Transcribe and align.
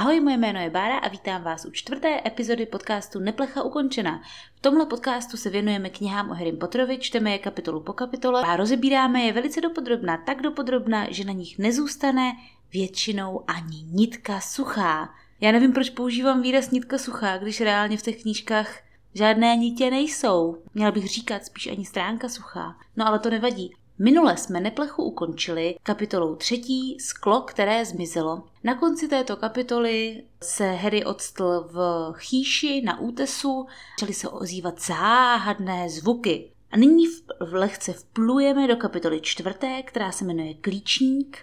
Ahoj, 0.00 0.20
moje 0.20 0.36
jméno 0.36 0.60
je 0.60 0.70
Bára 0.70 0.98
a 0.98 1.08
vítám 1.08 1.42
vás 1.42 1.64
u 1.64 1.70
čtvrté 1.70 2.20
epizody 2.26 2.66
podcastu 2.66 3.18
Neplecha 3.18 3.62
ukončena. 3.62 4.22
V 4.54 4.60
tomhle 4.60 4.86
podcastu 4.86 5.36
se 5.36 5.50
věnujeme 5.50 5.90
knihám 5.90 6.30
o 6.30 6.34
Harry 6.34 6.52
Potterovi, 6.52 6.98
čteme 6.98 7.30
je 7.30 7.38
kapitolu 7.38 7.80
po 7.80 7.92
kapitole 7.92 8.42
a 8.42 8.56
rozebíráme 8.56 9.20
je 9.20 9.32
velice 9.32 9.60
dopodrobna, 9.60 10.16
tak 10.16 10.42
dopodrobna, 10.42 11.06
že 11.10 11.24
na 11.24 11.32
nich 11.32 11.58
nezůstane 11.58 12.32
většinou 12.72 13.44
ani 13.46 13.82
nitka 13.82 14.40
suchá. 14.40 15.14
Já 15.40 15.52
nevím, 15.52 15.72
proč 15.72 15.90
používám 15.90 16.42
výraz 16.42 16.70
nitka 16.70 16.98
suchá, 16.98 17.38
když 17.38 17.60
reálně 17.60 17.96
v 17.96 18.02
těch 18.02 18.22
knížkách 18.22 18.78
žádné 19.14 19.56
nitě 19.56 19.90
nejsou. 19.90 20.62
Měla 20.74 20.90
bych 20.90 21.08
říkat 21.08 21.44
spíš 21.44 21.66
ani 21.66 21.84
stránka 21.84 22.28
suchá. 22.28 22.76
No 22.96 23.06
ale 23.06 23.18
to 23.18 23.30
nevadí. 23.30 23.74
Minule 24.02 24.36
jsme 24.36 24.60
neplechu 24.60 25.02
ukončili 25.02 25.76
kapitolou 25.82 26.34
třetí 26.34 26.96
Sklo, 27.00 27.40
které 27.40 27.84
zmizelo. 27.84 28.42
Na 28.64 28.74
konci 28.74 29.08
této 29.08 29.36
kapitoly 29.36 30.24
se 30.42 30.72
Harry 30.72 31.04
odstl 31.04 31.68
v 31.72 32.12
chýši 32.18 32.82
na 32.82 33.00
útesu, 33.00 33.66
začaly 33.98 34.14
se 34.14 34.28
ozývat 34.28 34.82
záhadné 34.82 35.90
zvuky. 35.90 36.50
A 36.70 36.76
nyní 36.76 37.06
v, 37.06 37.22
v 37.40 37.54
lehce 37.54 37.92
vplujeme 37.92 38.68
do 38.68 38.76
kapitoly 38.76 39.20
čtvrté, 39.20 39.82
která 39.82 40.12
se 40.12 40.24
jmenuje 40.24 40.54
Klíčník. 40.54 41.38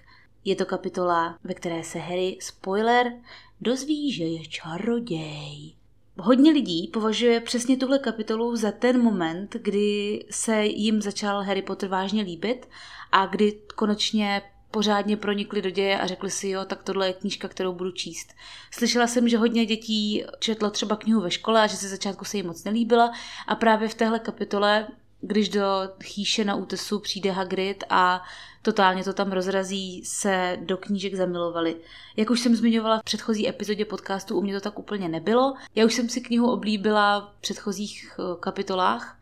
Je 0.46 0.56
to 0.56 0.66
kapitola, 0.66 1.38
ve 1.44 1.54
které 1.54 1.84
se 1.84 2.00
Harry, 2.00 2.38
spoiler, 2.42 3.14
dozví, 3.62 4.12
že 4.12 4.24
je 4.24 4.48
čaroděj. 4.48 5.77
Hodně 6.20 6.52
lidí 6.52 6.88
považuje 6.88 7.40
přesně 7.40 7.78
tuhle 7.78 8.00
kapitolu 8.00 8.56
za 8.56 8.72
ten 8.72 9.02
moment, 9.02 9.56
kdy 9.62 10.26
se 10.32 10.66
jim 10.66 11.02
začal 11.02 11.44
Harry 11.44 11.62
Potter 11.62 11.90
vážně 11.90 12.24
líbit 12.24 12.70
a 13.12 13.26
kdy 13.26 13.60
konečně 13.76 14.42
pořádně 14.72 15.18
pronikli 15.18 15.62
do 15.62 15.70
děje 15.70 16.00
a 16.00 16.08
řekli 16.08 16.32
si, 16.32 16.50
jo, 16.50 16.66
tak 16.66 16.84
tohle 16.84 17.08
je 17.08 17.14
knížka, 17.14 17.48
kterou 17.48 17.74
budu 17.74 17.92
číst. 17.92 18.34
Slyšela 18.72 19.08
jsem, 19.08 19.30
že 19.30 19.38
hodně 19.38 19.66
dětí 19.66 20.24
četlo 20.40 20.70
třeba 20.70 20.96
knihu 20.96 21.22
ve 21.22 21.32
škole 21.32 21.62
a 21.62 21.68
že 21.68 21.78
se 21.78 21.90
začátku 21.90 22.26
se 22.26 22.38
jim 22.38 22.48
moc 22.48 22.64
nelíbila 22.64 23.12
a 23.48 23.56
právě 23.56 23.90
v 23.90 23.94
téhle 23.94 24.20
kapitole 24.20 24.88
když 25.22 25.50
do 25.50 25.64
chýše 26.04 26.46
na 26.46 26.56
útesu 26.56 27.00
přijde 27.00 27.32
Hagrid 27.32 27.84
a 27.90 28.24
totálně 28.68 29.04
to 29.04 29.14
tam 29.14 29.32
rozrazí, 29.32 30.02
se 30.06 30.58
do 30.62 30.78
knížek 30.78 31.16
zamilovali. 31.16 31.76
Jak 32.18 32.30
už 32.30 32.40
jsem 32.40 32.56
zmiňovala 32.56 33.00
v 33.00 33.04
předchozí 33.04 33.50
epizodě 33.50 33.86
podcastu, 33.86 34.38
u 34.38 34.42
mě 34.42 34.54
to 34.54 34.62
tak 34.62 34.80
úplně 34.80 35.10
nebylo. 35.10 35.54
Já 35.76 35.86
už 35.86 35.94
jsem 35.94 36.10
si 36.10 36.22
knihu 36.22 36.52
oblíbila 36.52 37.20
v 37.20 37.42
předchozích 37.42 38.20
eh, 38.20 38.24
kapitolách, 38.40 39.20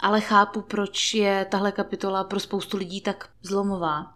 ale 0.00 0.20
chápu, 0.20 0.60
proč 0.60 1.14
je 1.14 1.46
tahle 1.50 1.72
kapitola 1.72 2.24
pro 2.24 2.40
spoustu 2.40 2.76
lidí 2.76 3.00
tak 3.00 3.28
zlomová. 3.42 4.14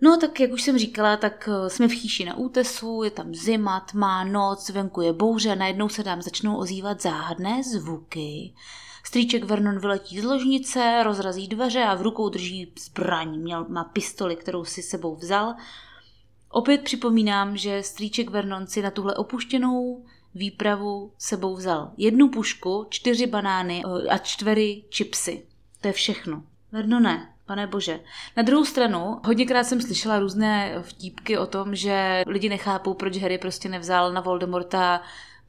No 0.00 0.16
tak 0.16 0.40
jak 0.40 0.50
už 0.50 0.62
jsem 0.62 0.78
říkala, 0.78 1.16
tak 1.16 1.48
eh, 1.48 1.70
jsme 1.70 1.88
v 1.88 1.92
chýši 1.92 2.24
na 2.24 2.36
útesu, 2.36 3.02
je 3.02 3.10
tam 3.10 3.34
zima, 3.34 3.80
tmá, 3.80 4.24
noc, 4.24 4.70
venku 4.70 5.00
je 5.00 5.12
bouře 5.12 5.56
najednou 5.56 5.88
se 5.88 6.04
tam 6.04 6.22
začnou 6.22 6.56
ozývat 6.56 7.02
záhadné 7.02 7.62
zvuky. 7.62 8.54
Strýček 9.06 9.44
Vernon 9.44 9.78
vyletí 9.78 10.20
z 10.20 10.24
ložnice, 10.24 11.02
rozrazí 11.04 11.48
dveře 11.48 11.82
a 11.82 11.94
v 11.94 12.02
rukou 12.02 12.28
drží 12.28 12.72
zbraň. 12.78 13.40
Měl, 13.40 13.66
má 13.68 13.84
pistoli, 13.84 14.36
kterou 14.36 14.64
si 14.64 14.82
sebou 14.82 15.16
vzal. 15.16 15.54
Opět 16.48 16.82
připomínám, 16.82 17.56
že 17.56 17.82
strýček 17.82 18.30
Vernon 18.30 18.66
si 18.66 18.82
na 18.82 18.90
tuhle 18.90 19.14
opuštěnou 19.14 20.04
výpravu 20.34 21.12
sebou 21.18 21.56
vzal 21.56 21.92
jednu 21.96 22.28
pušku, 22.28 22.86
čtyři 22.90 23.26
banány 23.26 23.82
eh, 23.86 24.08
a 24.08 24.18
čtvery 24.18 24.82
čipsy. 24.88 25.46
To 25.80 25.88
je 25.88 25.92
všechno. 25.92 26.42
Vernone, 26.72 27.34
Pane 27.46 27.66
bože. 27.66 28.00
Na 28.36 28.42
druhou 28.42 28.64
stranu, 28.64 29.20
hodněkrát 29.24 29.66
jsem 29.66 29.80
slyšela 29.80 30.18
různé 30.18 30.82
vtípky 30.82 31.38
o 31.38 31.46
tom, 31.46 31.74
že 31.74 32.22
lidi 32.26 32.48
nechápou, 32.48 32.94
proč 32.94 33.18
Harry 33.18 33.38
prostě 33.38 33.68
nevzal 33.68 34.12
na 34.12 34.20
Voldemorta 34.20 35.02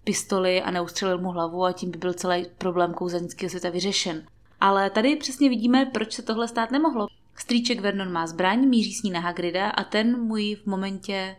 pistoli 0.05 0.61
a 0.61 0.71
neustřelil 0.71 1.17
mu 1.17 1.29
hlavu 1.29 1.63
a 1.63 1.71
tím 1.71 1.91
by 1.91 1.97
byl 1.97 2.13
celý 2.13 2.45
problém 2.57 2.93
kouzelnického 2.93 3.49
světa 3.49 3.69
vyřešen. 3.69 4.25
Ale 4.61 4.89
tady 4.89 5.15
přesně 5.15 5.49
vidíme, 5.49 5.85
proč 5.85 6.13
se 6.13 6.21
tohle 6.21 6.47
stát 6.47 6.71
nemohlo. 6.71 7.07
Strýček 7.35 7.79
Vernon 7.79 8.11
má 8.11 8.27
zbraň, 8.27 8.67
míří 8.67 8.93
s 8.93 9.03
ní 9.03 9.11
na 9.11 9.19
Hagrida 9.19 9.69
a 9.69 9.83
ten 9.83 10.21
mu 10.21 10.37
ji 10.37 10.55
v 10.55 10.65
momentě 10.65 11.35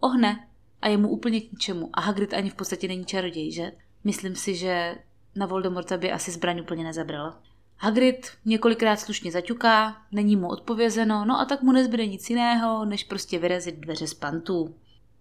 ohne 0.00 0.46
a 0.82 0.88
je 0.88 0.96
mu 0.96 1.08
úplně 1.08 1.40
k 1.40 1.52
ničemu. 1.52 1.90
A 1.92 2.00
Hagrid 2.00 2.34
ani 2.34 2.50
v 2.50 2.54
podstatě 2.54 2.88
není 2.88 3.04
čaroděj, 3.04 3.52
že? 3.52 3.72
Myslím 4.04 4.36
si, 4.36 4.54
že 4.54 4.94
na 5.36 5.46
Voldemorta 5.46 5.96
by 5.96 6.12
asi 6.12 6.30
zbraň 6.30 6.60
úplně 6.60 6.84
nezabral. 6.84 7.34
Hagrid 7.76 8.30
několikrát 8.44 9.00
slušně 9.00 9.32
zaťuká, 9.32 9.96
není 10.12 10.36
mu 10.36 10.48
odpovězeno, 10.48 11.24
no 11.24 11.40
a 11.40 11.44
tak 11.44 11.62
mu 11.62 11.72
nezbyde 11.72 12.06
nic 12.06 12.30
jiného, 12.30 12.84
než 12.84 13.04
prostě 13.04 13.38
vyrazit 13.38 13.74
dveře 13.74 14.06
z 14.06 14.14
pantů. 14.14 14.74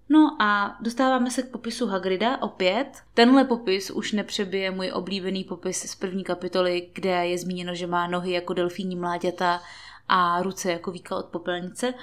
No 0.09 0.37
a 0.39 0.77
dostáváme 0.81 1.31
se 1.31 1.43
k 1.43 1.51
popisu 1.51 1.87
Hagrida 1.87 2.41
opět. 2.41 2.87
Tenhle 3.13 3.43
popis 3.43 3.91
už 3.91 4.11
nepřebije 4.11 4.71
můj 4.71 4.91
oblíbený 4.91 5.43
popis 5.43 5.91
z 5.91 5.95
první 5.95 6.23
kapitoly, 6.23 6.89
kde 6.93 7.09
je 7.27 7.37
zmíněno, 7.37 7.75
že 7.75 7.87
má 7.87 8.07
nohy 8.07 8.31
jako 8.31 8.53
delfíní 8.53 8.95
mláďata 8.95 9.61
a 10.09 10.41
ruce 10.41 10.71
jako 10.71 10.91
víka 10.91 11.15
od 11.15 11.25
popelnice. 11.25 11.93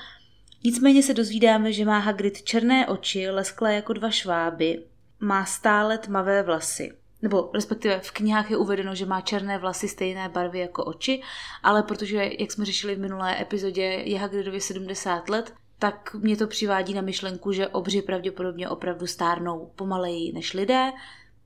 Nicméně 0.64 1.02
se 1.02 1.14
dozvídáme, 1.14 1.72
že 1.72 1.84
má 1.84 1.98
Hagrid 1.98 2.42
černé 2.42 2.86
oči, 2.86 3.30
lesklé 3.30 3.74
jako 3.74 3.92
dva 3.92 4.10
šváby, 4.10 4.84
má 5.20 5.44
stále 5.44 5.98
tmavé 5.98 6.42
vlasy. 6.42 6.92
Nebo 7.22 7.50
respektive 7.54 8.00
v 8.00 8.10
knihách 8.10 8.50
je 8.50 8.56
uvedeno, 8.56 8.94
že 8.94 9.06
má 9.06 9.20
černé 9.20 9.58
vlasy 9.58 9.88
stejné 9.88 10.28
barvy 10.28 10.58
jako 10.58 10.84
oči, 10.84 11.22
ale 11.62 11.82
protože, 11.82 12.30
jak 12.38 12.52
jsme 12.52 12.64
řešili 12.64 12.94
v 12.94 13.00
minulé 13.00 13.40
epizodě, 13.42 13.82
je 13.82 14.18
Hagridovi 14.18 14.60
70 14.60 15.28
let, 15.28 15.54
tak 15.80 16.14
mě 16.14 16.36
to 16.36 16.46
přivádí 16.46 16.94
na 16.94 17.02
myšlenku, 17.02 17.52
že 17.52 17.68
obři 17.68 18.02
pravděpodobně 18.02 18.68
opravdu 18.68 19.06
stárnou 19.06 19.72
pomaleji 19.76 20.32
než 20.32 20.54
lidé, 20.54 20.92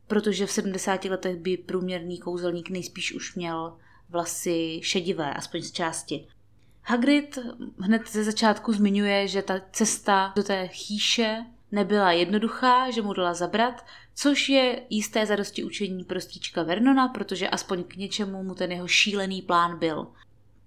protože 0.07 0.47
v 0.47 0.51
70 0.51 1.05
letech 1.05 1.37
by 1.37 1.57
průměrný 1.57 2.19
kouzelník 2.19 2.71
nejspíš 2.71 3.15
už 3.15 3.35
měl 3.35 3.77
vlasy 4.09 4.81
šedivé, 4.83 5.35
aspoň 5.35 5.63
z 5.63 5.73
části. 5.73 6.27
Hagrid 6.83 7.39
hned 7.81 8.03
ze 8.09 8.25
začátku 8.25 8.73
zmiňuje, 8.73 9.29
že 9.29 9.43
ta 9.43 9.61
cesta 9.73 10.33
do 10.37 10.43
té 10.43 10.69
chýše 10.69 11.45
nebyla 11.73 12.13
jednoduchá, 12.13 12.91
že 12.91 13.03
mu 13.03 13.13
dala 13.13 13.35
zabrat, 13.35 13.87
což 14.15 14.49
je 14.49 14.83
jisté 14.91 15.27
zadosti 15.27 15.65
učení 15.65 16.05
prostíčka 16.05 16.63
Vernona, 16.63 17.09
protože 17.09 17.49
aspoň 17.49 17.85
k 17.85 17.97
něčemu 17.97 18.43
mu 18.43 18.55
ten 18.55 18.73
jeho 18.73 18.89
šílený 18.89 19.43
plán 19.43 19.79
byl. 19.79 20.07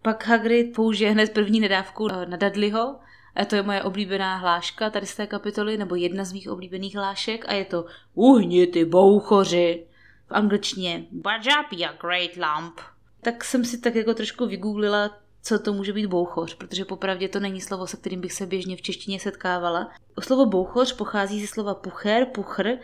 Pak 0.02 0.28
Hagrid 0.28 0.76
použije 0.76 1.12
hned 1.12 1.34
první 1.34 1.60
nedávku 1.60 2.08
na 2.08 2.38
Dudleyho, 2.38 2.96
to 3.46 3.56
je 3.56 3.64
moje 3.64 3.84
oblíbená 3.84 4.38
hláška 4.38 4.90
tady 4.90 5.06
z 5.06 5.16
té 5.16 5.28
kapitoly, 5.28 5.78
nebo 5.78 5.96
jedna 5.96 6.24
z 6.24 6.34
mých 6.34 6.50
oblíbených 6.50 6.96
hlášek 6.96 7.46
a 7.48 7.54
je 7.54 7.66
to 7.66 7.86
Uhni 8.14 8.68
ty 8.68 8.86
bouchoři. 8.86 9.86
V 10.28 10.32
angličtině 10.32 11.06
Budge 11.12 11.52
up, 11.60 11.80
great 12.02 12.32
lump. 12.36 12.80
Tak 13.22 13.44
jsem 13.44 13.66
si 13.66 13.80
tak 13.80 13.96
jako 13.96 14.14
trošku 14.14 14.46
vygooglila, 14.46 15.18
co 15.44 15.60
to 15.60 15.74
může 15.74 15.94
být 15.94 16.08
bouchoř, 16.08 16.56
protože 16.56 16.86
popravdě 16.86 17.30
to 17.30 17.40
není 17.40 17.62
slovo, 17.62 17.88
se 17.88 17.98
kterým 17.98 18.22
bych 18.22 18.34
se 18.34 18.46
běžně 18.46 18.78
v 18.78 18.82
češtině 18.82 19.20
setkávala. 19.20 19.92
O 20.16 20.22
slovo 20.22 20.46
bouchoř 20.46 20.94
pochází 20.94 21.42
ze 21.42 21.48
slova 21.48 21.74
pucher, 21.74 22.26
puchr, 22.26 22.78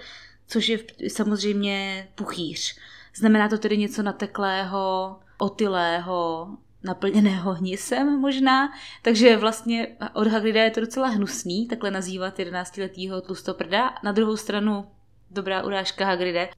což 0.47 0.68
je 0.68 0.80
samozřejmě 1.08 2.08
puchýř. 2.16 2.78
Znamená 3.16 3.50
to 3.50 3.58
tedy 3.58 3.78
něco 3.78 4.03
nateklého, 4.03 5.16
otylého, 5.38 6.47
naplněného 6.83 7.53
hnisem 7.53 8.19
možná, 8.19 8.73
takže 9.01 9.38
vlastně 9.38 9.88
od 10.13 10.27
Hagrida 10.27 10.63
je 10.63 10.71
to 10.71 10.79
docela 10.79 11.07
hnusný, 11.07 11.67
takhle 11.67 11.91
nazývat 11.91 12.38
11-letýho 12.38 13.21
tlustoprda. 13.21 13.94
Na 14.03 14.11
druhou 14.11 14.38
stranu 14.38 14.85
dobrá 15.31 15.63
urážka 15.63 16.05
Hagride. 16.05 16.49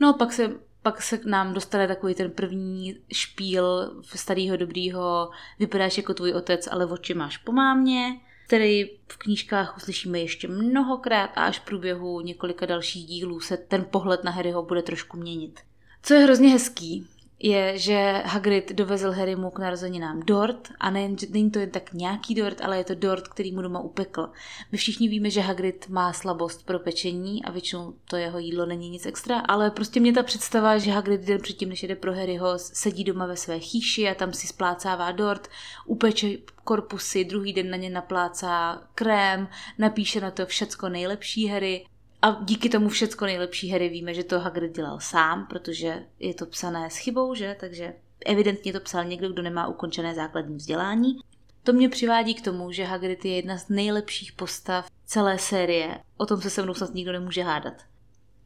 No 0.00 0.08
a 0.08 0.12
pak 0.12 0.32
se, 0.32 0.52
pak 0.82 1.02
se 1.02 1.18
k 1.18 1.24
nám 1.24 1.54
dostane 1.54 1.88
takový 1.88 2.14
ten 2.14 2.30
první 2.30 2.98
špíl 3.12 3.94
starého 4.14 4.56
dobrýho, 4.56 5.30
vypadáš 5.58 5.96
jako 5.96 6.14
tvůj 6.14 6.32
otec, 6.32 6.68
ale 6.70 6.86
oči 6.86 7.14
máš 7.14 7.36
po 7.36 7.52
mámě, 7.52 8.20
který 8.46 8.84
v 9.08 9.16
knížkách 9.18 9.76
uslyšíme 9.76 10.18
ještě 10.18 10.48
mnohokrát 10.48 11.30
a 11.34 11.44
až 11.44 11.58
v 11.58 11.64
průběhu 11.64 12.20
několika 12.20 12.66
dalších 12.66 13.06
dílů 13.06 13.40
se 13.40 13.56
ten 13.56 13.84
pohled 13.90 14.24
na 14.24 14.30
Harryho 14.30 14.62
bude 14.62 14.82
trošku 14.82 15.16
měnit. 15.16 15.60
Co 16.02 16.14
je 16.14 16.20
hrozně 16.20 16.48
hezký, 16.48 17.06
je, 17.38 17.78
že 17.78 18.22
Hagrid 18.24 18.72
dovezl 18.72 19.12
Harrymu 19.12 19.50
k 19.50 19.58
narozeninám 19.58 20.20
dort 20.20 20.68
a 20.80 20.90
nejen, 20.90 21.16
není 21.30 21.50
to 21.50 21.58
jen 21.58 21.70
tak 21.70 21.92
nějaký 21.92 22.34
dort, 22.34 22.60
ale 22.60 22.78
je 22.78 22.84
to 22.84 22.94
dort, 22.94 23.28
který 23.28 23.52
mu 23.52 23.62
doma 23.62 23.80
upekl. 23.80 24.28
My 24.72 24.78
všichni 24.78 25.08
víme, 25.08 25.30
že 25.30 25.40
Hagrid 25.40 25.88
má 25.88 26.12
slabost 26.12 26.66
pro 26.66 26.78
pečení 26.78 27.44
a 27.44 27.50
většinou 27.50 27.94
to 28.04 28.16
jeho 28.16 28.38
jídlo 28.38 28.66
není 28.66 28.90
nic 28.90 29.06
extra, 29.06 29.38
ale 29.38 29.70
prostě 29.70 30.00
mě 30.00 30.12
ta 30.12 30.22
představa, 30.22 30.78
že 30.78 30.90
Hagrid 30.90 31.20
den 31.20 31.40
předtím, 31.40 31.68
než 31.68 31.82
jde 31.82 31.96
pro 31.96 32.14
Harryho, 32.14 32.58
sedí 32.58 33.04
doma 33.04 33.26
ve 33.26 33.36
své 33.36 33.60
chýši 33.60 34.08
a 34.08 34.14
tam 34.14 34.32
si 34.32 34.46
splácává 34.46 35.12
dort, 35.12 35.48
upeče 35.86 36.28
korpusy, 36.64 37.24
druhý 37.24 37.52
den 37.52 37.70
na 37.70 37.76
ně 37.76 37.90
naplácá 37.90 38.82
krém, 38.94 39.48
napíše 39.78 40.20
na 40.20 40.30
to 40.30 40.46
všecko 40.46 40.88
nejlepší 40.88 41.46
Harry 41.46 41.86
a 42.24 42.38
díky 42.42 42.68
tomu 42.68 42.88
všecko 42.88 43.24
nejlepší 43.24 43.70
Harry 43.70 43.88
víme, 43.88 44.14
že 44.14 44.24
to 44.24 44.40
Hagrid 44.40 44.76
dělal 44.76 45.00
sám, 45.00 45.46
protože 45.46 46.06
je 46.18 46.34
to 46.34 46.46
psané 46.46 46.90
s 46.90 46.96
chybou, 46.96 47.34
že? 47.34 47.56
Takže 47.60 47.94
evidentně 48.26 48.72
to 48.72 48.80
psal 48.80 49.04
někdo, 49.04 49.28
kdo 49.28 49.42
nemá 49.42 49.66
ukončené 49.66 50.14
základní 50.14 50.56
vzdělání. 50.56 51.18
To 51.62 51.72
mě 51.72 51.88
přivádí 51.88 52.34
k 52.34 52.44
tomu, 52.44 52.72
že 52.72 52.84
Hagrid 52.84 53.24
je 53.24 53.36
jedna 53.36 53.58
z 53.58 53.68
nejlepších 53.68 54.32
postav 54.32 54.90
celé 55.04 55.38
série. 55.38 56.00
O 56.16 56.26
tom 56.26 56.40
se 56.40 56.50
se 56.50 56.62
mnou 56.62 56.74
snad 56.74 56.94
nikdo 56.94 57.12
nemůže 57.12 57.42
hádat. 57.42 57.74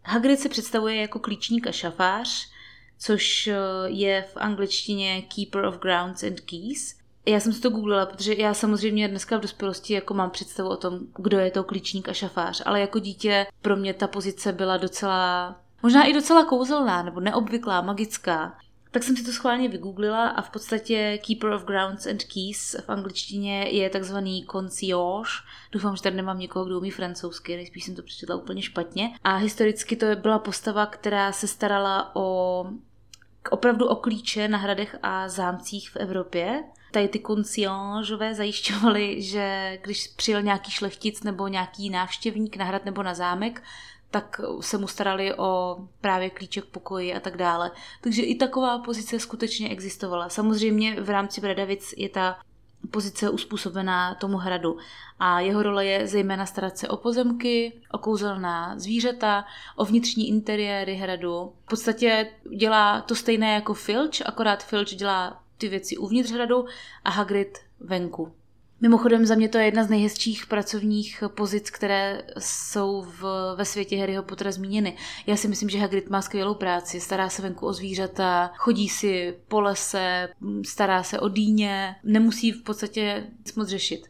Hagrid 0.05 0.41
se 0.41 0.49
představuje 0.49 0.97
jako 0.97 1.19
klíčník 1.19 1.67
a 1.67 1.73
šafář, 1.73 2.51
což 2.99 3.47
eh, 3.47 3.57
je 3.87 4.23
v 4.23 4.37
angličtině 4.37 5.23
Keeper 5.23 5.65
of 5.65 5.79
Grounds 5.79 6.23
and 6.23 6.41
Keys. 6.41 6.98
Já 7.29 7.41
jsem 7.41 7.53
si 7.53 7.61
to 7.61 7.71
googlila, 7.71 8.07
protože 8.07 8.35
já 8.35 8.55
samozřejmě 8.55 9.09
dneska 9.09 9.39
v 9.39 9.41
dospělosti 9.41 9.95
jako 9.95 10.15
mám 10.15 10.31
představu 10.31 10.69
o 10.69 10.77
tom, 10.77 10.99
kdo 11.17 11.39
je 11.39 11.51
to 11.51 11.65
klíčník 11.65 12.09
a 12.09 12.13
šafář, 12.13 12.63
ale 12.67 12.81
jako 12.81 12.99
dítě 12.99 13.47
pro 13.63 13.77
mě 13.77 13.95
ta 13.95 14.07
pozice 14.07 14.53
byla 14.53 14.77
docela, 14.77 15.57
možná 15.83 16.05
i 16.05 16.13
docela 16.13 16.45
kouzelná, 16.45 17.03
nebo 17.03 17.21
neobvyklá, 17.21 17.81
magická. 17.81 18.59
Tak 18.91 19.03
jsem 19.03 19.17
si 19.17 19.25
to 19.25 19.33
schválně 19.33 19.69
vygooglila 19.69 20.29
a 20.29 20.43
v 20.43 20.51
podstatě 20.51 21.19
Keeper 21.27 21.51
of 21.51 21.65
Grounds 21.65 22.07
and 22.07 22.25
Keys 22.25 22.77
v 22.87 22.89
angličtině 22.89 23.63
je 23.63 23.91
takzvaný 23.91 24.47
concierge. 24.51 25.31
Doufám, 25.73 25.97
že 25.97 26.03
tady 26.03 26.17
nemám 26.17 26.39
někoho, 26.39 26.65
kdo 26.65 26.79
umí 26.79 26.91
francouzsky, 26.91 27.57
nejspíš 27.57 27.85
jsem 27.85 27.95
to 27.95 28.03
přečetla 28.03 28.37
úplně 28.37 28.63
špatně. 28.63 29.11
A 29.25 29.37
historicky 29.37 29.97
to 29.97 30.07
byla 30.17 30.39
postava, 30.39 30.87
která 30.87 31.33
se 31.33 31.47
starala 31.47 32.11
o 32.17 32.67
opravdu 33.49 33.87
o 33.87 33.97
klíče 33.97 34.49
na 34.49 34.59
hradech 34.59 34.97
a 35.03 35.29
zámcích 35.29 35.91
v 35.91 35.97
Evropě. 35.97 36.65
Tady 36.93 37.09
ty 37.09 37.19
konciážové 37.19 38.35
zajišťovali, 38.35 39.23
že 39.23 39.79
když 39.83 40.09
přijel 40.09 40.43
nějaký 40.43 40.71
šlechtic 40.71 41.23
nebo 41.23 41.49
nějaký 41.49 41.91
návštěvník 41.91 42.57
na 42.57 42.65
hrad 42.65 42.85
nebo 42.85 43.03
na 43.03 43.15
zámek, 43.15 43.63
tak 44.11 44.41
se 44.61 44.79
mu 44.79 44.87
starali 44.87 45.35
o 45.35 45.77
právě 46.01 46.31
klíček 46.31 46.65
pokoji 46.65 47.15
a 47.15 47.21
tak 47.21 47.37
dále. 47.37 47.71
Takže 48.01 48.23
i 48.23 48.35
taková 48.35 48.79
pozice 48.79 49.19
skutečně 49.19 49.69
existovala. 49.69 50.29
Samozřejmě 50.29 51.01
v 51.01 51.11
rámci 51.11 51.41
Bradavic 51.41 51.95
je 51.97 52.09
ta 52.09 52.39
pozice 52.91 53.31
uspůsobená 53.31 54.15
tomu 54.15 54.37
hradu. 54.37 54.79
A 55.21 55.41
jeho 55.41 55.63
role 55.63 55.87
je 55.87 56.07
zejména 56.07 56.47
starat 56.47 56.79
se 56.79 56.89
o 56.89 56.97
pozemky, 56.97 57.73
o 57.93 57.99
kouzelná 57.99 58.79
zvířata, 58.79 59.45
o 59.77 59.85
vnitřní 59.85 60.29
interiéry 60.29 60.95
hradu. 60.95 61.53
V 61.65 61.69
podstatě 61.69 62.31
dělá 62.57 63.01
to 63.01 63.15
stejné 63.15 63.55
jako 63.55 63.75
Filch, 63.75 64.27
akorát 64.27 64.65
Filch 64.65 64.89
dělá 64.89 65.43
ty 65.59 65.69
věci 65.69 65.97
uvnitř 65.97 66.31
hradu 66.31 66.65
a 67.05 67.11
Hagrid 67.11 67.59
venku. 67.81 68.33
Mimochodem 68.81 69.27
za 69.27 69.35
mě 69.35 69.49
to 69.49 69.59
je 69.59 69.65
jedna 69.65 69.85
z 69.85 69.89
nejhezčích 69.89 70.47
pracovních 70.47 71.25
pozic, 71.35 71.71
které 71.71 72.23
jsou 72.39 73.03
v, 73.03 73.55
ve 73.57 73.65
světě 73.65 73.99
Harryho 73.99 74.23
Pottera 74.23 74.53
zmíněny. 74.53 74.97
Já 75.27 75.37
si 75.37 75.49
myslím, 75.49 75.69
že 75.69 75.79
Hagrid 75.79 76.11
má 76.11 76.23
skvělou 76.23 76.55
práci, 76.55 77.01
stará 77.01 77.29
se 77.29 77.43
venku 77.43 77.67
o 77.67 77.73
zvířata, 77.73 78.51
chodí 78.57 78.89
si 78.89 79.37
po 79.49 79.61
lese, 79.61 80.29
stará 80.65 81.03
se 81.03 81.21
o 81.21 81.29
dýně, 81.29 81.97
nemusí 82.05 82.53
v 82.53 82.63
podstatě 82.63 83.27
nic 83.39 83.55
moc 83.55 83.69
řešit. 83.69 84.07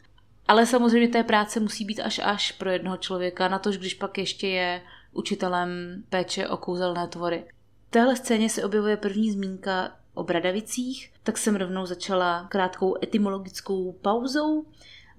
Ale 0.47 0.65
samozřejmě 0.65 1.07
té 1.07 1.23
práce 1.23 1.59
musí 1.59 1.85
být 1.85 1.99
až 1.99 2.21
až 2.23 2.51
pro 2.51 2.69
jednoho 2.69 2.97
člověka, 2.97 3.47
na 3.47 3.59
tož 3.59 3.77
když 3.77 3.93
pak 3.93 4.17
ještě 4.17 4.47
je 4.47 4.81
učitelem 5.13 5.69
péče 6.09 6.47
o 6.47 6.57
kouzelné 6.57 7.07
tvory. 7.07 7.43
V 7.87 7.91
téhle 7.91 8.15
scéně 8.15 8.49
se 8.49 8.63
objevuje 8.63 8.97
první 8.97 9.31
zmínka 9.31 9.98
o 10.19 10.23
Bradavicích, 10.23 11.11
tak 11.23 11.37
jsem 11.37 11.55
rovnou 11.55 11.85
začala 11.85 12.47
krátkou 12.49 12.95
etymologickou 13.03 13.91
pauzou. 13.91 14.65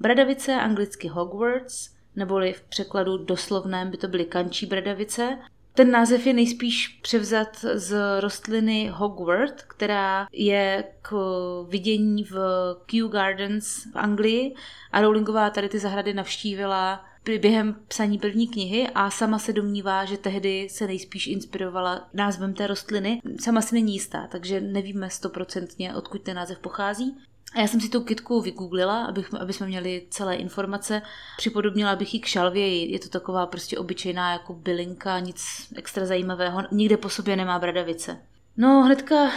Bradavice, 0.01 0.55
anglicky 0.55 1.09
Hogwarts, 1.09 1.91
neboli 2.17 2.53
v 2.53 2.63
překladu 2.63 3.17
doslovném 3.17 3.91
by 3.91 3.97
to 3.97 4.09
byly 4.09 4.25
kančí 4.25 4.67
bradavice. 4.67 5.39
Ten 5.75 5.91
název 5.91 6.27
je 6.27 6.33
nejspíš 6.33 6.89
převzat 7.03 7.65
z 7.75 8.21
rostliny 8.21 8.91
Hogwart, 8.93 9.63
která 9.63 10.29
je 10.33 10.85
k 11.03 11.17
vidění 11.69 12.25
v 12.25 12.39
Kew 12.87 13.09
Gardens 13.09 13.85
v 13.93 13.97
Anglii 13.97 14.55
a 14.93 15.01
Rowlingová 15.01 15.51
tady 15.51 15.69
ty 15.69 15.79
zahrady 15.79 16.15
navštívila 16.15 17.05
během 17.39 17.77
psaní 17.89 18.19
první 18.19 18.49
knihy 18.49 18.89
a 18.95 19.11
sama 19.11 19.39
se 19.39 19.53
domnívá, 19.53 20.05
že 20.05 20.17
tehdy 20.17 20.69
se 20.71 20.87
nejspíš 20.87 21.27
inspirovala 21.27 22.09
názvem 22.15 22.55
té 22.55 22.67
rostliny. 22.67 23.21
Sama 23.41 23.63
si 23.63 23.75
není 23.75 23.93
jistá, 23.93 24.27
takže 24.27 24.61
nevíme 24.61 25.11
stoprocentně, 25.11 25.95
odkud 25.95 26.23
ten 26.23 26.37
název 26.37 26.59
pochází. 26.59 27.17
A 27.55 27.61
já 27.61 27.67
jsem 27.67 27.81
si 27.81 27.89
tu 27.89 28.01
kitku 28.01 28.41
vygooglila, 28.41 29.05
abych, 29.05 29.35
aby 29.35 29.53
jsme 29.53 29.67
měli 29.67 30.07
celé 30.11 30.37
informace. 30.37 31.03
Připodobnila 31.37 31.97
bych 31.97 32.15
ji 32.15 32.21
k 32.21 32.27
šalvěji. 32.27 32.93
Je 32.93 32.99
to 32.99 33.09
taková 33.09 33.47
prostě 33.47 33.79
obyčejná 33.79 34.33
jako 34.33 34.53
bylinka, 34.55 35.19
nic 35.19 35.45
extra 35.77 36.07
zajímavého. 36.07 36.63
Nikde 36.73 36.97
po 36.97 37.09
sobě 37.09 37.37
nemá 37.37 37.59
bradavice. 37.59 38.19
No, 38.57 38.83
hnedka 38.83 39.27
eh, 39.27 39.31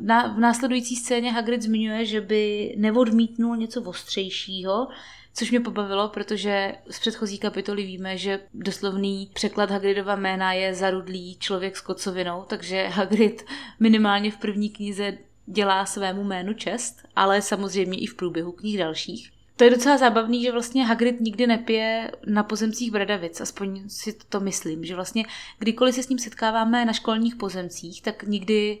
na, 0.00 0.26
v 0.26 0.38
následující 0.38 0.96
scéně 0.96 1.32
Hagrid 1.32 1.62
zmiňuje, 1.62 2.06
že 2.06 2.20
by 2.20 2.74
neodmítnul 2.78 3.56
něco 3.56 3.82
ostřejšího, 3.82 4.88
což 5.34 5.50
mě 5.50 5.60
pobavilo, 5.60 6.08
protože 6.08 6.74
z 6.90 7.00
předchozí 7.00 7.38
kapitoly 7.38 7.82
víme, 7.82 8.18
že 8.18 8.40
doslovný 8.54 9.30
překlad 9.34 9.70
Hagridova 9.70 10.16
jména 10.16 10.52
je 10.52 10.74
zarudlý 10.74 11.36
člověk 11.38 11.76
s 11.76 11.80
kocovinou, 11.80 12.44
takže 12.46 12.86
Hagrid 12.86 13.44
minimálně 13.80 14.30
v 14.30 14.36
první 14.36 14.70
knize 14.70 15.18
dělá 15.46 15.86
svému 15.86 16.24
jménu 16.24 16.54
čest, 16.54 17.02
ale 17.16 17.42
samozřejmě 17.42 17.98
i 17.98 18.06
v 18.06 18.14
průběhu 18.14 18.52
knih 18.52 18.78
dalších. 18.78 19.30
To 19.56 19.64
je 19.64 19.70
docela 19.70 19.98
zábavný, 19.98 20.42
že 20.42 20.52
vlastně 20.52 20.86
Hagrid 20.86 21.20
nikdy 21.20 21.46
nepije 21.46 22.10
na 22.26 22.42
pozemcích 22.42 22.92
Bradavic, 22.92 23.40
aspoň 23.40 23.88
si 23.88 24.12
to 24.28 24.40
myslím, 24.40 24.84
že 24.84 24.94
vlastně 24.94 25.24
kdykoliv 25.58 25.94
se 25.94 26.02
s 26.02 26.08
ním 26.08 26.18
setkáváme 26.18 26.84
na 26.84 26.92
školních 26.92 27.36
pozemcích, 27.36 28.02
tak 28.02 28.22
nikdy 28.22 28.78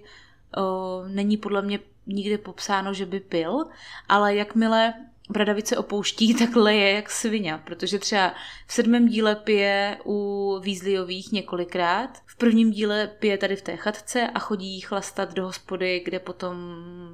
o, 0.56 1.04
není 1.08 1.36
podle 1.36 1.62
mě 1.62 1.80
nikdy 2.06 2.38
popsáno, 2.38 2.94
že 2.94 3.06
by 3.06 3.20
pil, 3.20 3.64
ale 4.08 4.34
jakmile 4.34 4.94
Bradavice 5.30 5.76
opouští, 5.76 6.34
tak 6.38 6.56
leje 6.56 6.90
jak 6.90 7.10
svině, 7.10 7.60
protože 7.64 7.98
třeba 7.98 8.34
v 8.66 8.72
sedmém 8.72 9.08
díle 9.08 9.36
pije 9.36 9.98
u 10.04 10.60
Weasleyových 10.64 11.32
několikrát, 11.32 12.18
v 12.26 12.36
prvním 12.36 12.70
díle 12.70 13.10
pije 13.18 13.38
tady 13.38 13.56
v 13.56 13.62
té 13.62 13.76
chatce 13.76 14.28
a 14.34 14.38
chodí 14.38 14.80
chlastat 14.80 15.34
do 15.34 15.44
hospody, 15.44 16.02
kde 16.04 16.18
potom, 16.18 16.56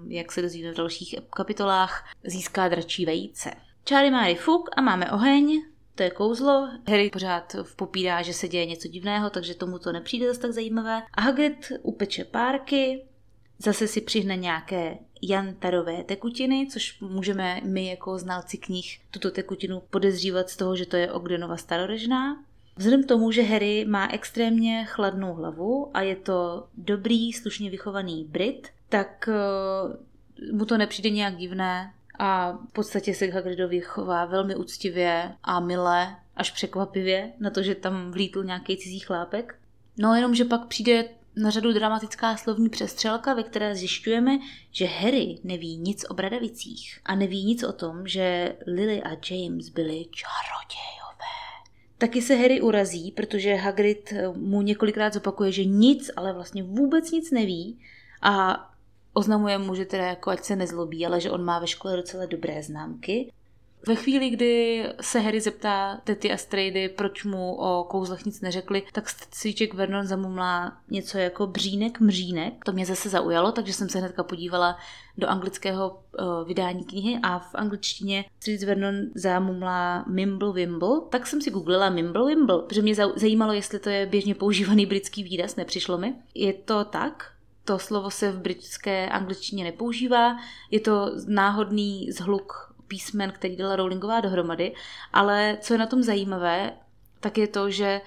jak 0.09 0.33
se 0.33 0.43
dozvíme 0.43 0.73
v 0.73 0.77
dalších 0.77 1.15
kapitolách, 1.31 2.09
získá 2.25 2.69
dračí 2.69 3.07
vejce. 3.07 3.51
Charlie 3.89 4.11
má 4.11 4.35
fuk 4.35 4.71
a 4.77 4.81
máme 4.81 5.11
oheň, 5.11 5.63
to 5.95 6.03
je 6.03 6.11
kouzlo. 6.11 6.69
Harry 6.89 7.11
pořád 7.11 7.57
popírá, 7.77 8.23
že 8.23 8.33
se 8.33 8.49
děje 8.49 8.67
něco 8.67 8.89
divného, 8.89 9.31
takže 9.31 9.55
tomu 9.55 9.79
to 9.79 9.93
nepřijde 9.93 10.29
zase 10.29 10.41
tak 10.41 10.53
zajímavé. 10.53 11.03
A 11.15 11.21
Hagrid 11.21 11.73
upeče 11.83 12.25
párky, 12.25 13.05
zase 13.59 13.89
si 13.89 14.01
přihne 14.01 14.37
nějaké 14.37 14.99
jantarové 15.23 16.05
tekutiny, 16.05 16.67
což 16.71 17.01
můžeme 17.01 17.61
my 17.65 17.87
jako 17.87 18.19
znalci 18.19 18.59
knih 18.59 19.01
tuto 19.11 19.31
tekutinu 19.31 19.83
podezřívat 19.91 20.51
z 20.51 20.57
toho, 20.57 20.77
že 20.77 20.87
to 20.87 20.97
je 20.97 21.13
Ogdenova 21.13 21.57
starorežná. 21.57 22.45
Vzhledem 22.77 23.05
k 23.05 23.09
tomu, 23.09 23.33
že 23.33 23.43
Harry 23.43 23.85
má 23.85 24.09
extrémně 24.13 24.85
chladnou 24.89 25.35
hlavu 25.35 25.91
a 25.95 26.01
je 26.01 26.17
to 26.17 26.67
dobrý, 26.77 27.33
slušně 27.33 27.71
vychovaný 27.71 28.25
Brit, 28.25 28.69
tak 28.89 29.29
uh, 29.29 30.57
mu 30.57 30.65
to 30.65 30.79
nepřijde 30.79 31.11
nějak 31.11 31.37
divné 31.37 31.93
a 32.19 32.53
v 32.53 32.73
podstatě 32.73 33.15
se 33.15 33.27
Hagridovi 33.27 33.81
chová 33.81 34.25
velmi 34.25 34.57
úctivě 34.57 35.33
a 35.43 35.61
milé, 35.61 36.17
až 36.37 36.51
překvapivě 36.51 37.33
na 37.41 37.51
to, 37.51 37.63
že 37.63 37.75
tam 37.75 38.11
vlítl 38.11 38.45
nějaký 38.45 38.77
cizí 38.77 38.99
chlápek. 38.99 39.59
No 39.99 40.15
jenom, 40.15 40.35
že 40.35 40.45
pak 40.45 40.67
přijde 40.67 41.05
na 41.37 41.51
řadu 41.51 41.73
dramatická 41.73 42.37
slovní 42.37 42.69
přestřelka, 42.69 43.35
ve 43.35 43.43
které 43.43 43.77
zjišťujeme, 43.77 44.39
že 44.71 44.87
Harry 44.87 45.39
neví 45.45 45.77
nic 45.77 46.05
o 46.11 46.15
Bradavicích 46.15 47.01
a 47.05 47.15
neví 47.15 47.45
nic 47.45 47.63
o 47.63 47.73
tom, 47.73 48.07
že 48.07 48.57
Lily 48.67 49.03
a 49.03 49.09
James 49.09 49.69
byli 49.69 50.07
čarodějové. 50.11 51.01
Taky 51.99 52.23
se 52.23 52.35
Harry 52.35 52.61
urazí, 52.61 53.13
protože 53.13 53.55
Hagrid 53.55 54.13
mu 54.35 54.63
několikrát 54.63 55.15
zopakuje, 55.15 55.53
že 55.53 55.65
nic, 55.65 56.11
ale 56.17 56.33
vlastně 56.33 56.63
vůbec 56.63 57.11
nic 57.11 57.31
neví 57.31 57.79
a 58.23 58.67
oznamuje 59.13 59.59
mu, 59.59 59.75
že 59.75 59.85
teda 59.85 60.07
jako 60.07 60.31
ať 60.31 60.45
se 60.45 60.57
nezlobí, 60.57 61.07
ale 61.07 61.21
že 61.21 61.31
on 61.31 61.45
má 61.45 61.59
ve 61.59 61.67
škole 61.67 61.97
docela 61.97 62.27
dobré 62.27 62.63
známky. 62.63 63.33
Ve 63.87 63.95
chvíli, 63.95 64.31
kdy 64.31 64.85
se 65.01 65.21
Harry 65.21 65.41
zeptá 65.41 66.01
Tety 66.05 66.33
a 66.33 66.37
Strady, 66.37 66.89
proč 66.89 67.25
mu 67.25 67.55
o 67.55 67.85
kouzlech 67.85 68.25
nic 68.27 68.41
neřekli, 68.41 68.83
tak 68.93 69.13
Cíček 69.31 69.75
Vernon 69.75 70.07
zamumlá 70.07 70.77
něco 70.91 71.19
jako 71.19 71.47
břínek, 71.47 72.01
mřínek. 72.01 72.65
To 72.65 72.73
mě 72.73 72.87
zase 72.87 73.09
zaujalo, 73.09 73.53
takže 73.53 73.73
jsem 73.73 73.89
se 73.89 73.99
hnedka 73.99 74.23
podívala 74.23 74.77
do 75.19 75.29
anglického 75.29 75.91
uh, 75.91 76.49
vydání 76.49 76.85
knihy 76.85 77.19
a 77.23 77.39
v 77.39 77.55
angličtině 77.55 78.25
Cíček 78.41 78.69
Vernon 78.69 78.95
zamumlá 79.15 80.05
Mimble 80.09 80.53
Wimble. 80.53 81.01
Tak 81.11 81.27
jsem 81.27 81.41
si 81.41 81.51
googlila 81.51 81.91
Mimble 81.91 82.27
Wimble, 82.27 82.63
protože 82.63 82.83
mě 82.83 82.95
zajímalo, 82.95 83.53
jestli 83.53 83.79
to 83.79 83.89
je 83.89 84.07
běžně 84.07 84.35
používaný 84.35 84.87
britský 84.87 85.23
výraz, 85.23 85.57
nepřišlo 85.57 85.99
mi. 85.99 86.15
Je 86.35 86.53
to 86.53 86.85
tak, 86.85 87.33
to 87.65 87.79
slovo 87.79 88.11
se 88.11 88.33
v 88.33 88.41
britské 88.41 89.09
angličtině 89.09 89.65
nepoužívá, 89.65 90.37
je 90.71 90.81
to 90.81 91.13
náhodný 91.27 92.13
zhluk 92.13 92.70
písmen, 92.91 93.33
který 93.33 93.57
dala 93.57 93.77
Rowlingová 93.77 94.21
dohromady, 94.21 94.75
ale 95.13 95.59
co 95.61 95.75
je 95.75 95.79
na 95.79 95.87
tom 95.87 96.03
zajímavé, 96.03 96.73
tak 97.21 97.39
je 97.39 97.47
to, 97.47 97.71
že 97.71 98.01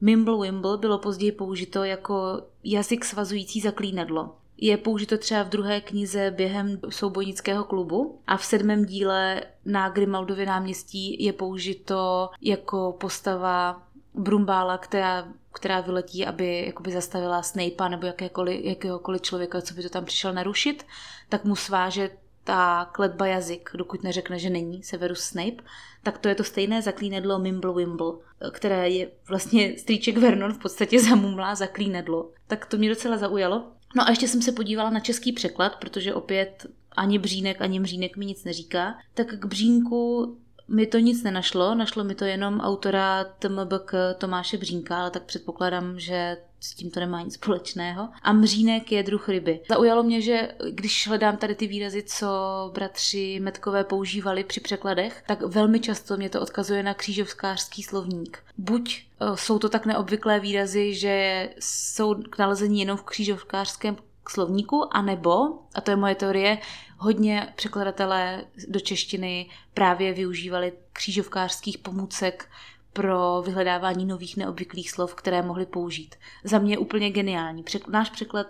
Mimble 0.00 0.40
Wimble 0.42 0.78
bylo 0.78 0.98
později 0.98 1.32
použito 1.32 1.84
jako 1.84 2.42
jazyk 2.64 3.04
svazující 3.04 3.60
zaklínadlo. 3.60 4.36
je 4.56 4.76
použito 4.76 5.18
třeba 5.18 5.42
v 5.42 5.48
druhé 5.48 5.80
knize 5.80 6.30
během 6.30 6.80
soubojnického 6.88 7.64
klubu 7.64 8.18
a 8.26 8.36
v 8.36 8.44
sedmém 8.44 8.84
díle 8.84 9.42
na 9.64 9.88
Grimaldově 9.88 10.46
náměstí 10.46 11.24
je 11.24 11.32
použito 11.32 12.30
jako 12.40 12.96
postava 13.00 13.82
Brumbála, 14.14 14.78
která, 14.78 15.28
která 15.52 15.80
vyletí, 15.80 16.26
aby 16.26 16.64
jakoby 16.66 16.92
zastavila 16.92 17.42
Snape'a 17.42 17.88
nebo 17.88 18.06
jakékoliv, 18.06 18.64
jakéhokoliv 18.64 19.22
člověka, 19.22 19.60
co 19.60 19.74
by 19.74 19.82
to 19.82 19.88
tam 19.88 20.04
přišel 20.04 20.32
narušit, 20.32 20.86
tak 21.28 21.44
mu 21.44 21.56
sváže 21.56 22.10
ta 22.44 22.84
kletba 22.92 23.26
jazyk, 23.26 23.70
dokud 23.74 24.02
neřekne, 24.02 24.38
že 24.38 24.50
není 24.50 24.82
Severus 24.82 25.20
Snape, 25.20 25.62
tak 26.02 26.18
to 26.18 26.28
je 26.28 26.34
to 26.34 26.44
stejné 26.44 26.82
zaklínedlo 26.82 27.38
Mimble 27.38 27.74
Wimble, 27.74 28.12
které 28.50 28.88
je 28.88 29.10
vlastně 29.28 29.78
strýček 29.78 30.16
Vernon 30.16 30.52
v 30.52 30.58
podstatě 30.58 31.00
zamumlá 31.00 31.54
zaklínedlo. 31.54 32.30
Tak 32.46 32.66
to 32.66 32.76
mě 32.76 32.88
docela 32.88 33.16
zaujalo. 33.16 33.64
No 33.96 34.06
a 34.06 34.10
ještě 34.10 34.28
jsem 34.28 34.42
se 34.42 34.52
podívala 34.52 34.90
na 34.90 35.00
český 35.00 35.32
překlad, 35.32 35.76
protože 35.76 36.14
opět 36.14 36.66
ani 36.96 37.18
Břínek, 37.18 37.62
ani 37.62 37.80
Mřínek 37.80 38.16
mi 38.16 38.26
nic 38.26 38.44
neříká. 38.44 38.98
Tak 39.14 39.26
k 39.26 39.44
Břínku 39.44 40.36
mi 40.68 40.86
to 40.86 40.98
nic 40.98 41.22
nenašlo, 41.22 41.74
našlo 41.74 42.04
mi 42.04 42.14
to 42.14 42.24
jenom 42.24 42.60
autora 42.60 43.24
TMBK 43.24 43.94
Tomáše 44.18 44.56
Břínka, 44.56 45.00
ale 45.00 45.10
tak 45.10 45.22
předpokládám, 45.22 46.00
že 46.00 46.36
s 46.62 46.74
tím 46.74 46.90
to 46.90 47.00
nemá 47.00 47.22
nic 47.22 47.34
společného. 47.34 48.08
A 48.22 48.32
mřínek 48.32 48.92
je 48.92 49.02
druh 49.02 49.28
ryby. 49.28 49.60
Zaujalo 49.68 50.02
mě, 50.02 50.20
že 50.20 50.54
když 50.70 51.08
hledám 51.08 51.36
tady 51.36 51.54
ty 51.54 51.66
výrazy, 51.66 52.02
co 52.02 52.26
bratři 52.74 53.40
Metkové 53.40 53.84
používali 53.84 54.44
při 54.44 54.60
překladech, 54.60 55.24
tak 55.26 55.42
velmi 55.42 55.80
často 55.80 56.16
mě 56.16 56.30
to 56.30 56.40
odkazuje 56.40 56.82
na 56.82 56.94
křížovskářský 56.94 57.82
slovník. 57.82 58.38
Buď 58.58 59.02
eh, 59.20 59.36
jsou 59.36 59.58
to 59.58 59.68
tak 59.68 59.86
neobvyklé 59.86 60.40
výrazy, 60.40 60.94
že 60.94 61.48
jsou 61.58 62.14
k 62.14 62.38
nalezení 62.38 62.80
jenom 62.80 62.96
v 62.96 63.02
křížovskářském 63.02 63.96
slovníku, 64.28 64.96
anebo, 64.96 65.58
a 65.74 65.80
to 65.80 65.90
je 65.90 65.96
moje 65.96 66.14
teorie, 66.14 66.58
hodně 66.98 67.52
překladatelé 67.56 68.44
do 68.68 68.80
češtiny 68.80 69.50
právě 69.74 70.12
využívali 70.12 70.72
křížovkářských 70.92 71.78
pomůcek 71.78 72.48
pro 72.92 73.42
vyhledávání 73.46 74.06
nových 74.06 74.36
neobvyklých 74.36 74.90
slov, 74.90 75.14
které 75.14 75.42
mohli 75.42 75.66
použít. 75.66 76.14
Za 76.44 76.58
mě 76.58 76.72
je 76.72 76.78
úplně 76.78 77.10
geniální. 77.10 77.64
Náš 77.88 78.10
překlad 78.10 78.46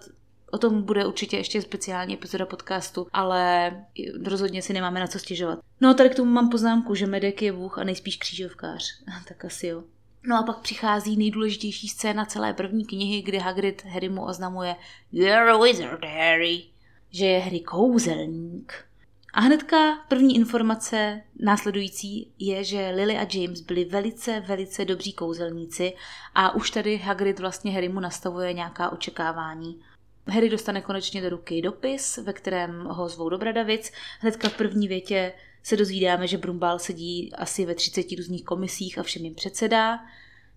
O 0.52 0.58
tom 0.58 0.82
bude 0.82 1.06
určitě 1.06 1.36
ještě 1.36 1.62
speciální 1.62 2.14
epizoda 2.14 2.46
podcastu, 2.46 3.06
ale 3.12 3.72
rozhodně 4.24 4.62
si 4.62 4.72
nemáme 4.72 5.00
na 5.00 5.06
co 5.06 5.18
stěžovat. 5.18 5.58
No 5.80 5.90
a 5.90 5.94
tady 5.94 6.10
k 6.10 6.14
tomu 6.14 6.30
mám 6.30 6.50
poznámku, 6.50 6.94
že 6.94 7.06
Medek 7.06 7.42
je 7.42 7.52
vůh 7.52 7.78
a 7.78 7.84
nejspíš 7.84 8.16
křížovkář. 8.16 8.84
tak 9.28 9.44
asi 9.44 9.66
jo. 9.66 9.82
No 10.26 10.38
a 10.38 10.42
pak 10.42 10.58
přichází 10.58 11.16
nejdůležitější 11.16 11.88
scéna 11.88 12.24
celé 12.24 12.54
první 12.54 12.84
knihy, 12.84 13.22
kdy 13.22 13.38
Hagrid 13.38 13.84
Harrymu 13.84 14.24
oznamuje 14.24 14.76
You're 15.12 15.50
a 15.50 15.56
wizard, 15.56 16.04
Harry. 16.04 16.62
Že 17.10 17.26
je 17.26 17.40
Harry 17.40 17.60
kouzelník. 17.60 18.74
A 19.34 19.40
hnedka 19.40 20.04
první 20.08 20.36
informace 20.36 21.22
následující 21.38 22.32
je, 22.38 22.64
že 22.64 22.92
Lily 22.94 23.18
a 23.18 23.26
James 23.34 23.60
byli 23.60 23.84
velice, 23.84 24.40
velice 24.40 24.84
dobří 24.84 25.12
kouzelníci 25.12 25.92
a 26.34 26.54
už 26.54 26.70
tady 26.70 26.96
Hagrid 26.96 27.40
vlastně 27.40 27.72
Harrymu 27.72 28.00
nastavuje 28.00 28.52
nějaká 28.52 28.90
očekávání. 28.90 29.80
Harry 30.26 30.48
dostane 30.48 30.80
konečně 30.80 31.22
do 31.22 31.28
ruky 31.28 31.62
dopis, 31.62 32.16
ve 32.16 32.32
kterém 32.32 32.84
ho 32.84 33.08
zvou 33.08 33.28
do 33.28 33.38
Bradavic. 33.38 33.92
Hnedka 34.20 34.48
v 34.48 34.56
první 34.56 34.88
větě 34.88 35.32
se 35.62 35.76
dozvídáme, 35.76 36.26
že 36.26 36.38
Brumbál 36.38 36.78
sedí 36.78 37.32
asi 37.34 37.66
ve 37.66 37.74
30 37.74 38.06
různých 38.16 38.44
komisích 38.44 38.98
a 38.98 39.02
všem 39.02 39.24
jim 39.24 39.34
předsedá. 39.34 39.98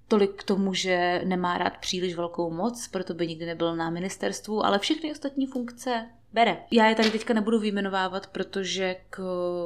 Tolik 0.07 0.35
k 0.35 0.43
tomu, 0.43 0.73
že 0.73 1.21
nemá 1.25 1.57
rád 1.57 1.77
příliš 1.77 2.15
velkou 2.15 2.51
moc, 2.51 2.87
proto 2.87 3.13
by 3.13 3.27
nikdy 3.27 3.45
nebyl 3.45 3.75
na 3.75 3.89
ministerstvu, 3.89 4.65
ale 4.65 4.79
všechny 4.79 5.11
ostatní 5.11 5.47
funkce 5.47 6.09
bere. 6.35 6.57
Já 6.71 6.85
je 6.85 6.95
tady 6.95 7.11
teďka 7.11 7.33
nebudu 7.33 7.59
vyjmenovávat, 7.59 8.27
protože 8.27 8.95
k 9.09 9.19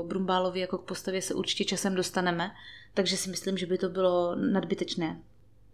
Brumbálovi 0.07 0.59
jako 0.59 0.77
k 0.77 0.85
postavě 0.85 1.21
se 1.21 1.33
určitě 1.33 1.65
časem 1.65 1.95
dostaneme, 1.95 2.51
takže 2.93 3.17
si 3.17 3.29
myslím, 3.29 3.57
že 3.57 3.65
by 3.65 3.77
to 3.77 3.89
bylo 3.89 4.35
nadbytečné. 4.35 5.19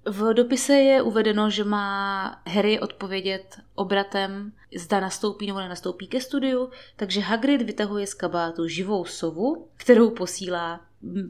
V 0.05 0.33
dopise 0.33 0.73
je 0.73 1.01
uvedeno, 1.01 1.49
že 1.49 1.63
má 1.63 2.41
Harry 2.47 2.79
odpovědět 2.79 3.59
obratem, 3.75 4.51
zda 4.75 4.99
nastoupí 4.99 5.47
nebo 5.47 5.59
nenastoupí 5.59 6.07
ke 6.07 6.21
studiu, 6.21 6.69
takže 6.95 7.21
Hagrid 7.21 7.61
vytahuje 7.61 8.07
z 8.07 8.13
kabátu 8.13 8.67
živou 8.67 9.05
sovu, 9.05 9.67
kterou 9.77 10.09
posílá 10.09 10.81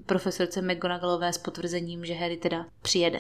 profesorce 0.06 0.62
McGonagallové 0.62 1.34
s 1.34 1.38
potvrzením, 1.38 2.06
že 2.06 2.14
Harry 2.14 2.38
teda 2.38 2.66
přijede. 2.82 3.20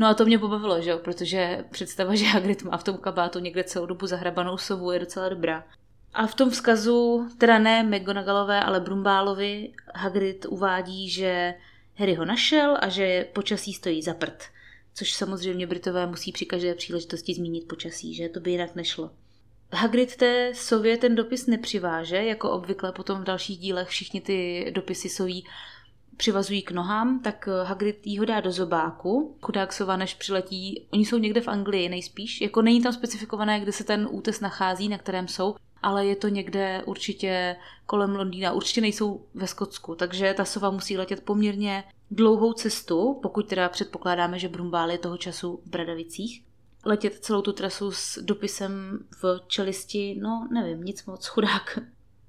No 0.00 0.06
a 0.06 0.14
to 0.14 0.24
mě 0.24 0.38
pobavilo, 0.38 0.80
že 0.80 0.90
jo? 0.90 0.98
protože 0.98 1.64
představa, 1.70 2.14
že 2.14 2.24
Hagrid 2.24 2.62
má 2.62 2.76
v 2.76 2.84
tom 2.84 2.96
kabátu 2.96 3.38
někde 3.38 3.64
celou 3.64 3.86
dobu 3.86 4.06
zahrabanou 4.06 4.58
sovu 4.58 4.92
je 4.92 4.98
docela 4.98 5.28
dobrá. 5.28 5.66
A 6.12 6.26
v 6.26 6.34
tom 6.34 6.50
vzkazu, 6.50 7.28
teda 7.38 7.58
ne 7.58 7.82
McGonagallové, 7.82 8.60
ale 8.60 8.80
Brumbálovi, 8.80 9.72
Hagrid 9.94 10.46
uvádí, 10.48 11.10
že 11.10 11.54
Harry 11.94 12.14
ho 12.14 12.24
našel 12.24 12.76
a 12.80 12.88
že 12.88 13.26
počasí 13.32 13.72
stojí 13.72 14.02
za 14.02 14.14
prd. 14.14 14.42
Což 14.94 15.12
samozřejmě 15.12 15.66
Britové 15.66 16.06
musí 16.06 16.32
při 16.32 16.46
každé 16.46 16.74
příležitosti 16.74 17.34
zmínit 17.34 17.68
počasí, 17.68 18.14
že 18.14 18.28
to 18.28 18.40
by 18.40 18.50
jinak 18.50 18.74
nešlo. 18.74 19.10
Hagrid 19.72 20.16
té 20.16 20.52
sově 20.54 20.96
ten 20.96 21.14
dopis 21.14 21.46
nepřiváže, 21.46 22.16
jako 22.16 22.50
obvykle 22.50 22.92
potom 22.92 23.20
v 23.20 23.24
dalších 23.24 23.58
dílech 23.58 23.88
všichni 23.88 24.20
ty 24.20 24.70
dopisy 24.74 25.08
soví 25.08 25.44
přivazují 26.20 26.62
k 26.62 26.70
nohám, 26.70 27.20
tak 27.20 27.48
Hagrid 27.64 28.06
jí 28.06 28.18
ho 28.18 28.24
dá 28.24 28.40
do 28.40 28.52
zobáku. 28.52 29.36
Chudák 29.42 29.72
sova, 29.72 29.96
než 29.96 30.14
přiletí, 30.14 30.86
oni 30.92 31.06
jsou 31.06 31.18
někde 31.18 31.40
v 31.40 31.48
Anglii 31.48 31.88
nejspíš, 31.88 32.40
jako 32.40 32.62
není 32.62 32.82
tam 32.82 32.92
specifikované, 32.92 33.60
kde 33.60 33.72
se 33.72 33.84
ten 33.84 34.08
útes 34.10 34.40
nachází, 34.40 34.88
na 34.88 34.98
kterém 34.98 35.28
jsou, 35.28 35.54
ale 35.82 36.06
je 36.06 36.16
to 36.16 36.28
někde 36.28 36.82
určitě 36.86 37.56
kolem 37.86 38.16
Londýna, 38.16 38.52
určitě 38.52 38.80
nejsou 38.80 39.26
ve 39.34 39.46
Skotsku, 39.46 39.94
takže 39.94 40.34
ta 40.36 40.44
sova 40.44 40.70
musí 40.70 40.98
letět 40.98 41.24
poměrně 41.24 41.84
dlouhou 42.10 42.52
cestu, 42.52 43.18
pokud 43.22 43.48
teda 43.48 43.68
předpokládáme, 43.68 44.38
že 44.38 44.48
Brumbál 44.48 44.90
je 44.90 44.98
toho 44.98 45.16
času 45.16 45.60
v 45.66 45.70
Bradavicích. 45.70 46.44
Letět 46.84 47.14
celou 47.14 47.42
tu 47.42 47.52
trasu 47.52 47.90
s 47.90 48.18
dopisem 48.22 48.98
v 49.22 49.40
čelisti, 49.46 50.18
no 50.20 50.48
nevím, 50.52 50.82
nic 50.82 51.04
moc, 51.06 51.26
chudák. 51.26 51.78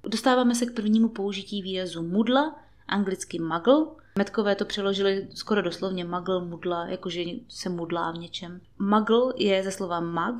Dostáváme 0.08 0.54
se 0.54 0.66
k 0.66 0.74
prvnímu 0.74 1.08
použití 1.08 1.62
výrazu 1.62 2.02
mudla, 2.02 2.58
anglicky 2.88 3.38
muggle. 3.38 3.86
Metkové 4.18 4.54
to 4.54 4.64
přeložili 4.64 5.28
skoro 5.34 5.62
doslovně 5.62 6.04
muggle, 6.04 6.44
mudla, 6.44 6.86
jakože 6.86 7.22
se 7.48 7.68
mudlá 7.68 8.10
v 8.10 8.18
něčem. 8.18 8.60
Muggle 8.78 9.32
je 9.36 9.62
ze 9.62 9.70
slova 9.70 10.00
mag, 10.00 10.34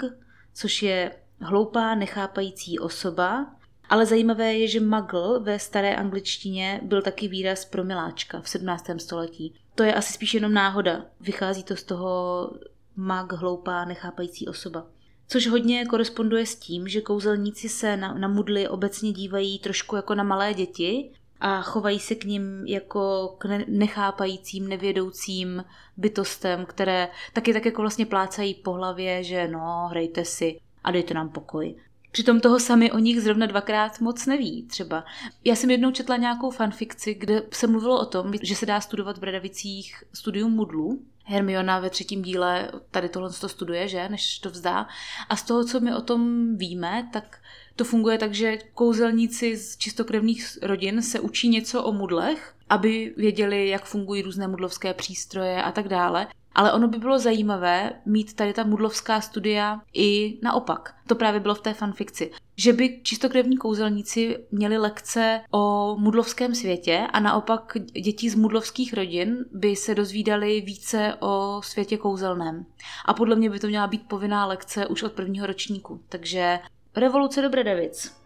což 0.55 0.83
je 0.83 1.17
hloupá, 1.41 1.95
nechápající 1.95 2.79
osoba, 2.79 3.47
ale 3.89 4.07
zajímavé 4.07 4.55
je, 4.55 4.69
že 4.69 4.81
muggle 4.81 5.41
ve 5.41 5.59
staré 5.59 5.97
angličtině 5.97 6.81
byl 6.83 7.03
taky 7.03 7.29
výraz 7.29 7.65
pro 7.65 7.85
miláčka 7.85 8.41
v 8.41 8.49
17. 8.49 8.87
století. 8.99 9.55
To 9.75 9.83
je 9.83 9.95
asi 9.95 10.13
spíš 10.13 10.35
jenom 10.35 10.55
náhoda. 10.55 11.05
Vychází 11.21 11.63
to 11.63 11.77
z 11.77 11.83
toho 11.83 12.51
mag, 12.97 13.33
hloupá, 13.33 13.85
nechápající 13.85 14.49
osoba. 14.49 14.87
Což 15.29 15.47
hodně 15.47 15.87
koresponduje 15.87 16.47
s 16.47 16.55
tím, 16.55 16.89
že 16.89 17.01
kouzelníci 17.01 17.69
se 17.69 17.97
na, 17.97 18.15
na 18.15 18.29
mudly 18.29 18.69
obecně 18.69 19.13
dívají 19.13 19.59
trošku 19.59 19.97
jako 19.97 20.15
na 20.15 20.23
malé 20.25 20.55
děti 20.55 21.13
a 21.45 21.63
chovají 21.63 21.99
se 21.99 22.15
k 22.15 22.25
ním 22.25 22.67
jako 22.67 23.35
k 23.39 23.47
nechápajícím, 23.69 24.69
nevědoucím 24.69 25.65
bytostem, 25.97 26.67
které 26.67 27.09
taky 27.33 27.53
tak 27.53 27.67
jako 27.67 27.83
vlastně 27.83 28.07
plácají 28.07 28.55
po 28.55 28.73
hlavě, 28.73 29.25
že 29.25 29.49
no, 29.49 29.89
hrajte 29.91 30.25
si 30.25 30.61
a 30.85 30.91
dejte 30.91 31.15
nám 31.15 31.29
pokoj. 31.29 31.75
Přitom 32.13 32.41
toho 32.41 32.61
sami 32.61 32.93
o 32.93 32.99
nich 32.99 33.21
zrovna 33.21 33.47
dvakrát 33.47 34.01
moc 34.01 34.27
neví 34.27 34.63
třeba. 34.63 35.05
Já 35.45 35.57
jsem 35.57 35.71
jednou 35.71 35.91
četla 35.91 36.17
nějakou 36.17 36.51
fanfikci, 36.51 37.15
kde 37.15 37.43
se 37.53 37.67
mluvilo 37.67 38.01
o 38.01 38.07
tom, 38.07 38.33
že 38.43 38.57
se 38.57 38.67
dá 38.67 38.81
studovat 38.81 39.17
v 39.17 39.21
Bradavicích 39.21 40.05
studium 40.13 40.53
mudlu. 40.53 41.03
Hermiona 41.25 41.79
ve 41.79 41.91
třetím 41.91 42.23
díle 42.23 42.71
tady 42.91 43.09
tohle 43.09 43.31
to 43.41 43.49
studuje, 43.49 43.89
že, 43.89 44.09
než 44.09 44.39
to 44.39 44.51
vzdá. 44.51 44.89
A 45.29 45.37
z 45.37 45.43
toho, 45.43 45.65
co 45.65 45.81
my 45.81 45.95
o 45.95 46.01
tom 46.01 46.57
víme, 46.57 47.09
tak 47.13 47.39
to 47.77 47.85
funguje 47.85 48.19
tak, 48.19 48.35
že 48.35 48.59
kouzelníci 48.75 49.57
z 49.57 49.77
čistokrevných 49.77 50.59
rodin 50.63 51.03
se 51.03 51.21
učí 51.21 51.49
něco 51.49 51.83
o 51.83 51.93
mudlech, 51.93 52.55
aby 52.69 53.15
věděli, 53.17 53.69
jak 53.69 53.85
fungují 53.85 54.23
různé 54.23 54.49
mudlovské 54.49 54.95
přístroje 54.95 55.63
a 55.63 55.73
tak 55.73 55.89
dále. 55.89 56.27
Ale 56.55 56.73
ono 56.73 56.89
by 56.89 56.99
bylo 56.99 57.19
zajímavé 57.19 57.93
mít 58.07 58.35
tady 58.35 58.53
ta 58.53 58.65
mudlovská 58.65 59.21
studia 59.21 59.81
i 59.95 60.39
naopak. 60.43 60.95
To 61.07 61.15
právě 61.15 61.41
bylo 61.41 61.55
v 61.55 61.61
té 61.61 61.75
fanfikci. 61.75 62.31
Že 62.57 62.73
by 62.73 63.01
čistokrevní 63.03 63.57
kouzelníci 63.57 64.37
měli 64.51 64.79
lekce 64.79 65.41
o 65.51 65.97
mudlovském 65.99 66.55
světě 66.55 67.07
a 67.13 67.21
naopak 67.21 67.77
děti 68.03 68.31
z 68.31 68.35
mudlovských 68.35 68.95
rodin 68.95 69.45
by 69.53 69.77
se 69.77 69.95
dozvídali 69.95 70.61
více 70.61 71.15
o 71.21 71.61
světě 71.65 71.97
kouzelném. 71.97 72.67
A 73.05 73.15
podle 73.15 73.37
mě 73.37 73.51
by 73.51 73.59
to 73.59 73.67
měla 73.67 73.87
být 73.87 74.09
povinná 74.09 74.47
lekce 74.47 74.87
už 74.87 75.03
od 75.03 75.13
prvního 75.13 75.47
ročníku. 75.47 76.01
Takže 76.09 76.59
revoluce 76.97 77.43
do 77.43 77.51
Bredavic. 77.51 78.23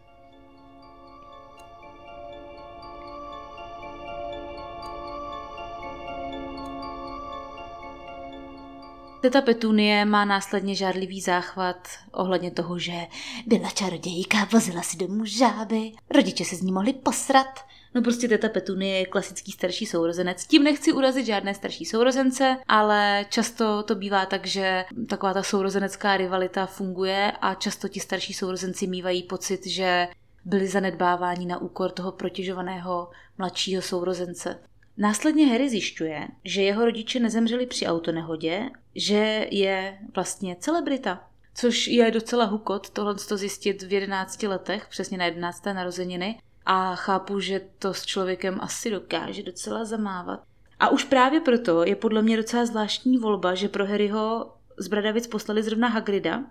Teta 9.20 9.42
Petunie 9.42 10.04
má 10.04 10.24
následně 10.24 10.74
žádlivý 10.74 11.20
záchvat 11.20 11.88
ohledně 12.12 12.50
toho, 12.50 12.78
že 12.78 13.06
byla 13.46 13.70
čarodějka, 13.70 14.48
vozila 14.52 14.82
si 14.82 14.96
domů 14.96 15.24
žáby, 15.24 15.92
rodiče 16.10 16.44
se 16.44 16.56
z 16.56 16.62
ní 16.62 16.72
mohli 16.72 16.92
posrat. 16.92 17.65
No 17.96 18.02
prostě 18.02 18.28
teta 18.28 18.48
Petunie 18.48 18.98
je 18.98 19.06
klasický 19.06 19.52
starší 19.52 19.86
sourozenec. 19.86 20.46
Tím 20.46 20.62
nechci 20.62 20.92
urazit 20.92 21.26
žádné 21.26 21.54
starší 21.54 21.84
sourozence, 21.84 22.56
ale 22.68 23.26
často 23.28 23.82
to 23.82 23.94
bývá 23.94 24.26
tak, 24.26 24.46
že 24.46 24.84
taková 25.08 25.34
ta 25.34 25.42
sourozenecká 25.42 26.16
rivalita 26.16 26.66
funguje 26.66 27.32
a 27.40 27.54
často 27.54 27.88
ti 27.88 28.00
starší 28.00 28.32
sourozenci 28.32 28.86
mývají 28.86 29.22
pocit, 29.22 29.66
že 29.66 30.08
byli 30.44 30.68
zanedbáváni 30.68 31.46
na 31.46 31.58
úkor 31.58 31.90
toho 31.90 32.12
protěžovaného 32.12 33.10
mladšího 33.38 33.82
sourozence. 33.82 34.58
Následně 34.96 35.46
Harry 35.46 35.70
zjišťuje, 35.70 36.28
že 36.44 36.62
jeho 36.62 36.84
rodiče 36.84 37.20
nezemřeli 37.20 37.66
při 37.66 37.86
autonehodě, 37.86 38.70
že 38.94 39.48
je 39.50 39.98
vlastně 40.14 40.56
celebrita. 40.60 41.24
Což 41.54 41.86
je 41.86 42.10
docela 42.10 42.44
hukot 42.44 42.90
tohle 42.90 43.14
to 43.14 43.36
zjistit 43.36 43.82
v 43.82 43.92
11 43.92 44.42
letech, 44.42 44.86
přesně 44.90 45.18
na 45.18 45.24
11. 45.24 45.64
narozeniny. 45.64 46.38
A 46.66 46.94
chápu, 46.94 47.40
že 47.40 47.60
to 47.78 47.94
s 47.94 48.06
člověkem 48.06 48.58
asi 48.60 48.90
dokáže 48.90 49.42
docela 49.42 49.84
zamávat. 49.84 50.42
A 50.78 50.88
už 50.88 51.04
právě 51.04 51.40
proto 51.40 51.84
je 51.84 51.96
podle 51.96 52.22
mě 52.22 52.36
docela 52.36 52.66
zvláštní 52.66 53.18
volba, 53.18 53.54
že 53.54 53.68
pro 53.68 53.86
Harryho 53.86 54.52
z 54.76 54.88
Bradavic 54.88 55.26
poslali 55.26 55.62
zrovna 55.62 55.88
Hagrida, 55.88 56.44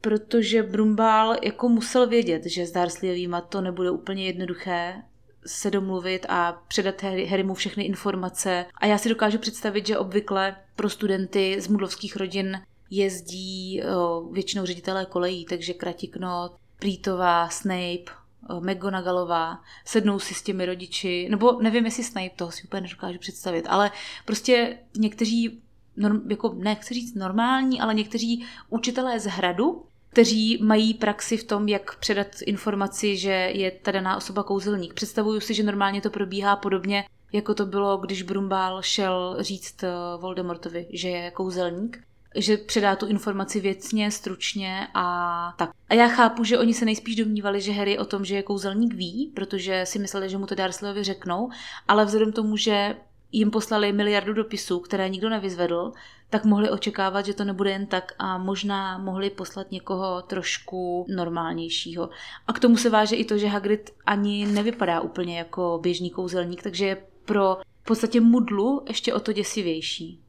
protože 0.00 0.62
Brumbál 0.62 1.36
jako 1.42 1.68
musel 1.68 2.06
vědět, 2.06 2.46
že 2.46 2.66
s 2.66 2.72
Dursleyovýma 2.72 3.40
to 3.40 3.60
nebude 3.60 3.90
úplně 3.90 4.26
jednoduché 4.26 5.02
se 5.46 5.70
domluvit 5.70 6.26
a 6.28 6.62
předat 6.68 7.02
Harrymu 7.02 7.54
všechny 7.54 7.84
informace. 7.84 8.66
A 8.74 8.86
já 8.86 8.98
si 8.98 9.08
dokážu 9.08 9.38
představit, 9.38 9.86
že 9.86 9.98
obvykle 9.98 10.56
pro 10.76 10.90
studenty 10.90 11.60
z 11.60 11.68
mudlovských 11.68 12.16
rodin 12.16 12.60
jezdí 12.90 13.82
o, 13.82 14.22
většinou 14.32 14.66
ředitelé 14.66 15.06
kolejí, 15.06 15.44
takže 15.44 15.74
Kratiknot, 15.74 16.56
Prýtová, 16.78 17.48
Snape, 17.48 18.21
McGonagallová, 18.60 19.60
sednou 19.84 20.18
si 20.18 20.34
s 20.34 20.42
těmi 20.42 20.66
rodiči, 20.66 21.28
nebo 21.30 21.58
nevím, 21.62 21.84
jestli 21.84 22.04
Snape, 22.04 22.36
toho 22.36 22.50
si 22.50 22.62
úplně 22.62 22.80
nedokážu 22.80 23.18
představit, 23.18 23.66
ale 23.68 23.90
prostě 24.24 24.78
někteří, 24.96 25.60
norm, 25.96 26.30
jako 26.30 26.54
nechci 26.56 26.94
říct 26.94 27.14
normální, 27.14 27.80
ale 27.80 27.94
někteří 27.94 28.46
učitelé 28.70 29.20
z 29.20 29.26
hradu 29.26 29.84
kteří 30.12 30.58
mají 30.62 30.94
praxi 30.94 31.36
v 31.36 31.44
tom, 31.44 31.68
jak 31.68 31.98
předat 31.98 32.26
informaci, 32.46 33.16
že 33.16 33.30
je 33.30 33.70
ta 33.70 33.90
daná 33.90 34.16
osoba 34.16 34.42
kouzelník. 34.42 34.94
Představuju 34.94 35.40
si, 35.40 35.54
že 35.54 35.62
normálně 35.62 36.00
to 36.00 36.10
probíhá 36.10 36.56
podobně, 36.56 37.04
jako 37.32 37.54
to 37.54 37.66
bylo, 37.66 37.96
když 37.96 38.22
Brumbál 38.22 38.82
šel 38.82 39.36
říct 39.40 39.82
eh, 39.82 39.88
Voldemortovi, 40.20 40.86
že 40.92 41.08
je 41.08 41.30
kouzelník 41.30 42.04
že 42.34 42.56
předá 42.56 42.96
tu 42.96 43.06
informaci 43.06 43.60
věcně, 43.60 44.10
stručně 44.10 44.86
a 44.94 45.54
tak. 45.58 45.70
A 45.88 45.94
já 45.94 46.08
chápu, 46.08 46.44
že 46.44 46.58
oni 46.58 46.74
se 46.74 46.84
nejspíš 46.84 47.16
domnívali, 47.16 47.60
že 47.60 47.72
Harry 47.72 47.98
o 47.98 48.04
tom, 48.04 48.24
že 48.24 48.34
je 48.34 48.42
kouzelník 48.42 48.94
ví, 48.94 49.32
protože 49.34 49.86
si 49.86 49.98
mysleli, 49.98 50.28
že 50.28 50.38
mu 50.38 50.46
to 50.46 50.54
Dursleyovi 50.54 51.04
řeknou, 51.04 51.50
ale 51.88 52.04
vzhledem 52.04 52.32
tomu, 52.32 52.56
že 52.56 52.96
jim 53.32 53.50
poslali 53.50 53.92
miliardu 53.92 54.32
dopisů, 54.32 54.80
které 54.80 55.08
nikdo 55.08 55.28
nevyzvedl, 55.28 55.92
tak 56.30 56.44
mohli 56.44 56.70
očekávat, 56.70 57.26
že 57.26 57.34
to 57.34 57.44
nebude 57.44 57.70
jen 57.70 57.86
tak 57.86 58.12
a 58.18 58.38
možná 58.38 58.98
mohli 58.98 59.30
poslat 59.30 59.70
někoho 59.70 60.22
trošku 60.22 61.06
normálnějšího. 61.08 62.10
A 62.46 62.52
k 62.52 62.58
tomu 62.58 62.76
se 62.76 62.90
váže 62.90 63.16
i 63.16 63.24
to, 63.24 63.38
že 63.38 63.46
Hagrid 63.46 63.90
ani 64.06 64.46
nevypadá 64.46 65.00
úplně 65.00 65.38
jako 65.38 65.78
běžný 65.82 66.10
kouzelník, 66.10 66.62
takže 66.62 66.86
je 66.86 66.96
pro 67.24 67.56
v 67.82 67.84
podstatě 67.84 68.20
mudlu 68.20 68.82
ještě 68.88 69.14
o 69.14 69.20
to 69.20 69.32
děsivější. 69.32 70.20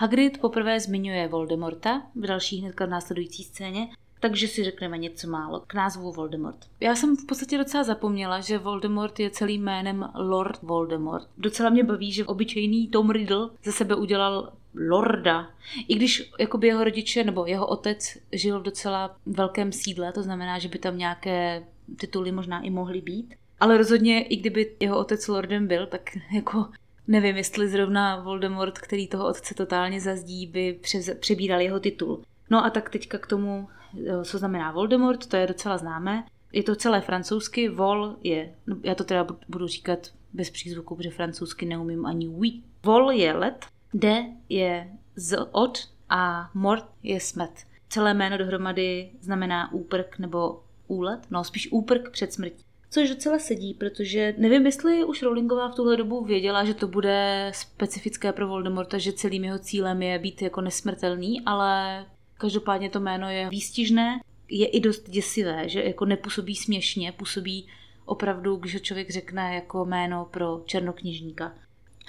Hagrid 0.00 0.40
poprvé 0.40 0.80
zmiňuje 0.80 1.28
Voldemorta 1.28 2.02
v 2.14 2.26
další 2.26 2.60
hnedka 2.60 2.86
následující 2.86 3.44
scéně 3.44 3.88
takže 4.20 4.48
si 4.48 4.64
řekneme 4.64 4.98
něco 4.98 5.28
málo 5.28 5.60
k 5.66 5.74
názvu 5.74 6.12
Voldemort. 6.12 6.58
Já 6.80 6.94
jsem 6.94 7.16
v 7.16 7.26
podstatě 7.26 7.58
docela 7.58 7.84
zapomněla, 7.84 8.40
že 8.40 8.58
Voldemort 8.58 9.20
je 9.20 9.30
celým 9.30 9.64
jménem 9.64 10.08
Lord 10.14 10.62
Voldemort. 10.62 11.28
Docela 11.38 11.70
mě 11.70 11.84
baví, 11.84 12.12
že 12.12 12.24
obyčejný 12.24 12.88
Tom 12.88 13.10
Riddle 13.10 13.50
ze 13.64 13.72
sebe 13.72 13.94
udělal 13.94 14.52
lorda. 14.88 15.50
I 15.88 15.94
když 15.94 16.30
jakoby 16.38 16.66
jeho 16.66 16.84
rodiče 16.84 17.24
nebo 17.24 17.46
jeho 17.46 17.66
otec 17.66 18.18
žil 18.32 18.60
v 18.60 18.62
docela 18.62 19.16
velkém 19.26 19.72
sídle, 19.72 20.12
to 20.12 20.22
znamená, 20.22 20.58
že 20.58 20.68
by 20.68 20.78
tam 20.78 20.98
nějaké 20.98 21.62
tituly 21.96 22.32
možná 22.32 22.60
i 22.60 22.70
mohly 22.70 23.00
být. 23.00 23.34
Ale 23.60 23.78
rozhodně, 23.78 24.22
i 24.22 24.36
kdyby 24.36 24.72
jeho 24.80 24.98
otec 24.98 25.28
lordem 25.28 25.66
byl, 25.66 25.86
tak 25.86 26.10
jako 26.34 26.66
nevím, 27.10 27.36
jestli 27.36 27.68
zrovna 27.68 28.22
Voldemort, 28.22 28.78
který 28.78 29.08
toho 29.08 29.28
otce 29.28 29.54
totálně 29.54 30.00
zazdí, 30.00 30.46
by 30.46 30.80
přebíral 31.20 31.60
jeho 31.60 31.80
titul. 31.80 32.22
No 32.50 32.64
a 32.64 32.70
tak 32.70 32.90
teďka 32.90 33.18
k 33.18 33.26
tomu 33.26 33.68
Eh, 34.06 34.24
co 34.24 34.38
znamená 34.38 34.72
Voldemort, 34.72 35.26
to 35.26 35.36
je 35.36 35.46
docela 35.46 35.78
známé. 35.78 36.24
Je 36.52 36.62
to 36.62 36.76
celé 36.76 37.00
francouzsky, 37.00 37.68
vol 37.68 38.16
je, 38.22 38.54
no, 38.66 38.76
já 38.82 38.94
to 38.94 39.04
teda 39.04 39.26
budu 39.48 39.66
říkat 39.66 39.98
bez 40.32 40.50
přízvuku, 40.50 40.96
protože 40.96 41.10
francouzsky 41.10 41.66
neumím 41.66 42.06
ani 42.06 42.28
oui. 42.28 42.62
Vol 42.84 43.10
je 43.10 43.32
let, 43.32 43.66
de 43.94 44.24
je 44.48 44.88
z 45.16 45.46
od 45.52 45.88
a 46.08 46.50
mort 46.54 46.84
je 47.02 47.20
smet. 47.20 47.50
Celé 47.88 48.14
jméno 48.14 48.38
dohromady 48.38 49.10
znamená 49.20 49.72
úprk 49.72 50.18
nebo 50.18 50.62
úlet, 50.86 51.20
no 51.30 51.44
spíš 51.44 51.72
úprk 51.72 52.10
před 52.10 52.32
smrtí. 52.32 52.64
Což 52.90 53.08
docela 53.08 53.38
sedí, 53.38 53.74
protože 53.74 54.34
nevím, 54.38 54.66
jestli 54.66 55.04
už 55.04 55.22
Rowlingová 55.22 55.68
v 55.68 55.74
tuhle 55.74 55.96
dobu 55.96 56.24
věděla, 56.24 56.64
že 56.64 56.74
to 56.74 56.88
bude 56.88 57.50
specifické 57.54 58.32
pro 58.32 58.48
Voldemorta, 58.48 58.98
že 58.98 59.12
celým 59.12 59.44
jeho 59.44 59.58
cílem 59.58 60.02
je 60.02 60.18
být 60.18 60.42
jako 60.42 60.60
nesmrtelný, 60.60 61.40
ale 61.46 62.06
Každopádně 62.40 62.90
to 62.90 63.00
jméno 63.00 63.30
je 63.30 63.48
výstižné, 63.48 64.20
je 64.48 64.66
i 64.66 64.80
dost 64.80 65.10
děsivé, 65.10 65.68
že 65.68 65.82
jako 65.82 66.04
nepůsobí 66.04 66.56
směšně, 66.56 67.12
působí 67.12 67.66
opravdu, 68.04 68.56
když 68.56 68.74
ho 68.74 68.80
člověk 68.80 69.10
řekne 69.10 69.54
jako 69.54 69.84
jméno 69.84 70.28
pro 70.30 70.62
černokněžníka. 70.66 71.54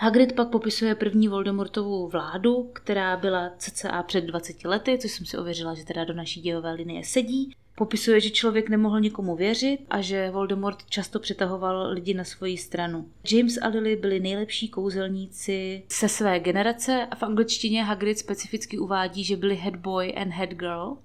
Hagrid 0.03 0.33
pak 0.33 0.49
popisuje 0.49 0.95
první 0.95 1.27
Voldemortovu 1.27 2.07
vládu, 2.07 2.69
která 2.73 3.17
byla 3.17 3.51
cca 3.57 4.03
před 4.03 4.21
20 4.21 4.65
lety, 4.65 4.97
což 4.97 5.11
jsem 5.11 5.25
si 5.25 5.37
ověřila, 5.37 5.73
že 5.73 5.85
teda 5.85 6.05
do 6.05 6.13
naší 6.13 6.41
dějové 6.41 6.71
linie 6.71 7.03
sedí. 7.03 7.55
Popisuje, 7.75 8.19
že 8.19 8.29
člověk 8.29 8.69
nemohl 8.69 8.99
nikomu 8.99 9.35
věřit 9.35 9.79
a 9.89 10.01
že 10.01 10.29
Voldemort 10.29 10.85
často 10.89 11.19
přitahoval 11.19 11.91
lidi 11.91 12.13
na 12.13 12.23
svoji 12.23 12.57
stranu. 12.57 13.09
James 13.31 13.57
a 13.61 13.67
Lily 13.67 13.95
byli 13.95 14.19
nejlepší 14.19 14.69
kouzelníci 14.69 15.83
se 15.87 16.09
své 16.09 16.39
generace 16.39 17.07
a 17.11 17.15
v 17.15 17.23
angličtině 17.23 17.83
Hagrid 17.83 18.19
specificky 18.19 18.79
uvádí, 18.79 19.23
že 19.23 19.37
byli 19.37 19.55
head 19.55 19.75
boy 19.75 20.13
and 20.15 20.31
head 20.31 20.49
girl 20.49 20.97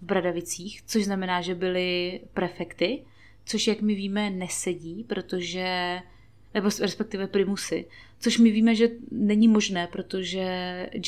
v 0.00 0.06
Bradavicích, 0.06 0.82
což 0.86 1.04
znamená, 1.04 1.40
že 1.40 1.54
byli 1.54 2.20
prefekty, 2.34 3.02
což 3.46 3.66
jak 3.66 3.80
my 3.80 3.94
víme 3.94 4.30
nesedí, 4.30 5.04
protože 5.08 5.98
nebo 6.54 6.68
respektive 6.80 7.26
primusy, 7.26 7.86
což 8.20 8.38
my 8.38 8.50
víme, 8.50 8.74
že 8.74 8.88
není 9.10 9.48
možné, 9.48 9.86
protože 9.92 10.46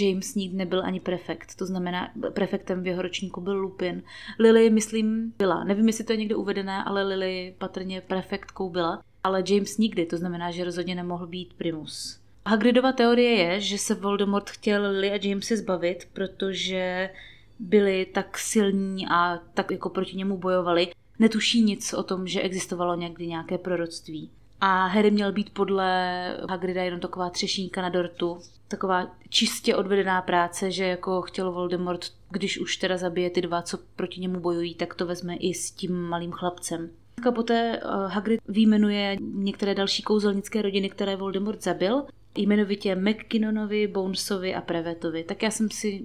James 0.00 0.34
nikdy 0.34 0.56
nebyl 0.56 0.82
ani 0.84 1.00
prefekt, 1.00 1.54
to 1.54 1.66
znamená, 1.66 2.12
prefektem 2.32 2.82
v 2.82 2.86
jeho 2.86 3.02
ročníku 3.02 3.40
byl 3.40 3.56
Lupin. 3.60 4.02
Lily, 4.38 4.70
myslím, 4.70 5.32
byla. 5.38 5.64
Nevím, 5.64 5.86
jestli 5.86 6.04
to 6.04 6.12
je 6.12 6.16
někde 6.16 6.34
uvedené, 6.34 6.84
ale 6.84 7.02
Lily 7.02 7.54
patrně 7.58 8.00
prefektkou 8.00 8.70
byla, 8.70 9.02
ale 9.24 9.44
James 9.48 9.78
nikdy, 9.78 10.06
to 10.06 10.16
znamená, 10.16 10.50
že 10.50 10.64
rozhodně 10.64 10.94
nemohl 10.94 11.26
být 11.26 11.54
primus. 11.54 12.20
Hagridova 12.46 12.92
teorie 12.92 13.30
je, 13.30 13.60
že 13.60 13.78
se 13.78 13.94
Voldemort 13.94 14.50
chtěl 14.50 14.82
Lily 14.82 15.10
a 15.10 15.18
Jamesy 15.22 15.56
zbavit, 15.56 16.08
protože 16.12 17.10
byli 17.58 18.06
tak 18.06 18.38
silní 18.38 19.06
a 19.10 19.38
tak 19.54 19.70
jako 19.70 19.88
proti 19.88 20.16
němu 20.16 20.36
bojovali. 20.36 20.92
Netuší 21.18 21.62
nic 21.62 21.94
o 21.94 22.02
tom, 22.02 22.26
že 22.26 22.40
existovalo 22.40 22.96
někdy 22.96 23.26
nějaké 23.26 23.58
proroctví. 23.58 24.30
A 24.60 24.86
Harry 24.86 25.10
měl 25.10 25.32
být 25.32 25.50
podle 25.50 26.36
Hagrida 26.50 26.82
jenom 26.82 27.00
taková 27.00 27.30
třešínka 27.30 27.82
na 27.82 27.88
dortu. 27.88 28.38
Taková 28.68 29.06
čistě 29.28 29.76
odvedená 29.76 30.22
práce, 30.22 30.70
že 30.70 30.84
jako 30.84 31.22
chtěl 31.22 31.52
Voldemort, 31.52 32.06
když 32.30 32.58
už 32.60 32.76
teda 32.76 32.96
zabije 32.96 33.30
ty 33.30 33.42
dva, 33.42 33.62
co 33.62 33.78
proti 33.96 34.20
němu 34.20 34.40
bojují, 34.40 34.74
tak 34.74 34.94
to 34.94 35.06
vezme 35.06 35.36
i 35.36 35.54
s 35.54 35.70
tím 35.70 36.00
malým 36.02 36.32
chlapcem. 36.32 36.90
A 37.28 37.32
poté 37.32 37.76
eh, 37.76 37.80
Hagrid 38.06 38.40
výjmenuje 38.48 39.16
některé 39.20 39.74
další 39.74 40.02
kouzelnické 40.02 40.62
rodiny, 40.62 40.90
které 40.90 41.16
Voldemort 41.16 41.62
zabil 41.62 42.02
jmenovitě 42.36 42.94
McKinnonovi, 42.94 43.86
Bonesovi 43.86 44.54
a 44.54 44.60
Prevetovi. 44.60 45.24
Tak 45.24 45.42
já 45.42 45.50
jsem 45.50 45.70
si 45.70 46.04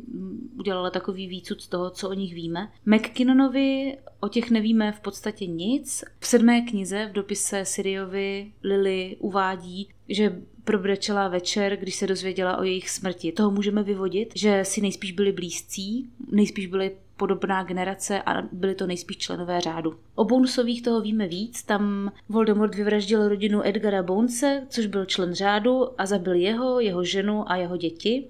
udělala 0.59 0.89
takový 0.89 1.27
výcud 1.27 1.61
z 1.61 1.67
toho, 1.67 1.89
co 1.89 2.09
o 2.09 2.13
nich 2.13 2.33
víme. 2.33 2.71
McKinnonovi 2.85 3.97
o 4.19 4.27
těch 4.27 4.51
nevíme 4.51 4.91
v 4.91 4.99
podstatě 4.99 5.45
nic. 5.45 6.03
V 6.19 6.27
sedmé 6.27 6.61
knize 6.61 7.07
v 7.09 7.13
dopise 7.13 7.65
Siriovi 7.65 8.51
Lily 8.63 9.17
uvádí, 9.19 9.89
že 10.09 10.41
probrečela 10.63 11.27
večer, 11.27 11.77
když 11.77 11.95
se 11.95 12.07
dozvěděla 12.07 12.57
o 12.57 12.63
jejich 12.63 12.89
smrti. 12.89 13.31
Toho 13.31 13.51
můžeme 13.51 13.83
vyvodit, 13.83 14.33
že 14.35 14.65
si 14.65 14.81
nejspíš 14.81 15.11
byli 15.11 15.31
blízcí, 15.31 16.09
nejspíš 16.31 16.67
byli 16.67 16.91
podobná 17.17 17.63
generace 17.63 18.21
a 18.21 18.41
byli 18.51 18.75
to 18.75 18.87
nejspíš 18.87 19.17
členové 19.17 19.61
řádu. 19.61 19.95
O 20.15 20.25
Bonesových 20.25 20.83
toho 20.83 21.01
víme 21.01 21.27
víc, 21.27 21.63
tam 21.63 22.11
Voldemort 22.29 22.75
vyvraždil 22.75 23.29
rodinu 23.29 23.67
Edgara 23.67 24.03
Bonese, 24.03 24.63
což 24.69 24.85
byl 24.85 25.05
člen 25.05 25.33
řádu 25.33 26.01
a 26.01 26.05
zabil 26.05 26.33
jeho, 26.33 26.79
jeho 26.79 27.03
ženu 27.03 27.51
a 27.51 27.55
jeho 27.55 27.77
děti. 27.77 28.27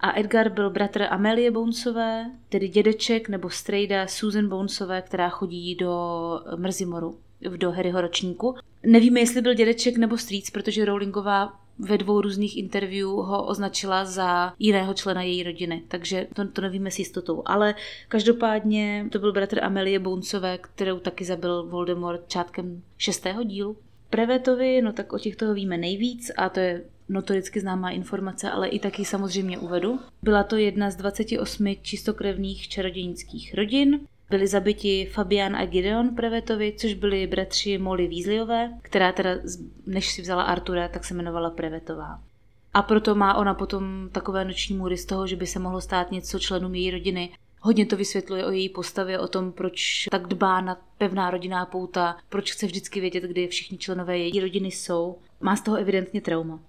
A 0.00 0.18
Edgar 0.18 0.48
byl 0.48 0.70
bratr 0.70 1.02
Amelie 1.10 1.50
Bonesové, 1.50 2.30
tedy 2.48 2.68
dědeček 2.68 3.28
nebo 3.28 3.50
strejda 3.50 4.06
Susan 4.06 4.48
Bonesové, 4.48 5.02
která 5.02 5.28
chodí 5.28 5.74
do 5.74 6.40
Mrzimoru 6.56 7.18
do 7.56 7.70
Harryho 7.70 8.00
ročníku. 8.00 8.54
Nevíme, 8.86 9.20
jestli 9.20 9.42
byl 9.42 9.54
dědeček 9.54 9.96
nebo 9.96 10.18
strýc, 10.18 10.50
protože 10.50 10.84
Rowlingová 10.84 11.60
ve 11.78 11.98
dvou 11.98 12.20
různých 12.20 12.56
interview 12.56 13.08
ho 13.08 13.46
označila 13.46 14.04
za 14.04 14.52
jiného 14.58 14.94
člena 14.94 15.22
její 15.22 15.42
rodiny, 15.42 15.82
takže 15.88 16.26
to, 16.34 16.48
to 16.48 16.60
nevíme 16.60 16.90
s 16.90 16.98
jistotou. 16.98 17.42
Ale 17.46 17.74
každopádně 18.08 19.06
to 19.12 19.18
byl 19.18 19.32
bratr 19.32 19.64
Amelie 19.64 19.98
Bonesové, 19.98 20.58
kterou 20.58 20.98
taky 20.98 21.24
zabil 21.24 21.66
Voldemort 21.66 22.28
čátkem 22.28 22.82
šestého 22.98 23.42
dílu. 23.42 23.76
Prevetovi, 24.10 24.82
no 24.82 24.92
tak 24.92 25.12
o 25.12 25.18
těch 25.18 25.36
toho 25.36 25.54
víme 25.54 25.78
nejvíc 25.78 26.30
a 26.36 26.48
to 26.48 26.60
je 26.60 26.84
notoricky 27.08 27.60
známá 27.60 27.90
informace, 27.90 28.50
ale 28.50 28.68
i 28.68 28.78
taky 28.78 29.04
samozřejmě 29.04 29.58
uvedu. 29.58 30.00
Byla 30.22 30.42
to 30.44 30.56
jedna 30.56 30.90
z 30.90 30.96
28 30.96 31.74
čistokrevných 31.82 32.68
čarodějnických 32.68 33.54
rodin. 33.54 34.00
Byli 34.30 34.46
zabiti 34.46 35.08
Fabian 35.12 35.56
a 35.56 35.66
Gideon 35.66 36.14
Prevetovi, 36.14 36.74
což 36.76 36.94
byli 36.94 37.26
bratři 37.26 37.78
Molly 37.78 38.08
Weasleyové, 38.08 38.70
která 38.82 39.12
teda, 39.12 39.30
než 39.86 40.12
si 40.12 40.22
vzala 40.22 40.42
Artura, 40.42 40.88
tak 40.88 41.04
se 41.04 41.14
jmenovala 41.14 41.50
Prevetová. 41.50 42.20
A 42.74 42.82
proto 42.82 43.14
má 43.14 43.34
ona 43.34 43.54
potom 43.54 44.08
takové 44.12 44.44
noční 44.44 44.76
můry 44.76 44.96
z 44.96 45.06
toho, 45.06 45.26
že 45.26 45.36
by 45.36 45.46
se 45.46 45.58
mohlo 45.58 45.80
stát 45.80 46.10
něco 46.10 46.38
členům 46.38 46.74
její 46.74 46.90
rodiny. 46.90 47.30
Hodně 47.60 47.86
to 47.86 47.96
vysvětluje 47.96 48.46
o 48.46 48.50
její 48.50 48.68
postavě, 48.68 49.18
o 49.18 49.28
tom, 49.28 49.52
proč 49.52 50.08
tak 50.10 50.26
dbá 50.26 50.60
na 50.60 50.76
pevná 50.98 51.30
rodinná 51.30 51.66
pouta, 51.66 52.16
proč 52.28 52.52
chce 52.52 52.66
vždycky 52.66 53.00
vědět, 53.00 53.22
kde 53.22 53.48
všichni 53.48 53.78
členové 53.78 54.18
její 54.18 54.40
rodiny 54.40 54.70
jsou. 54.70 55.18
Má 55.40 55.56
z 55.56 55.62
toho 55.62 55.76
evidentně 55.76 56.20
trauma. 56.20 56.60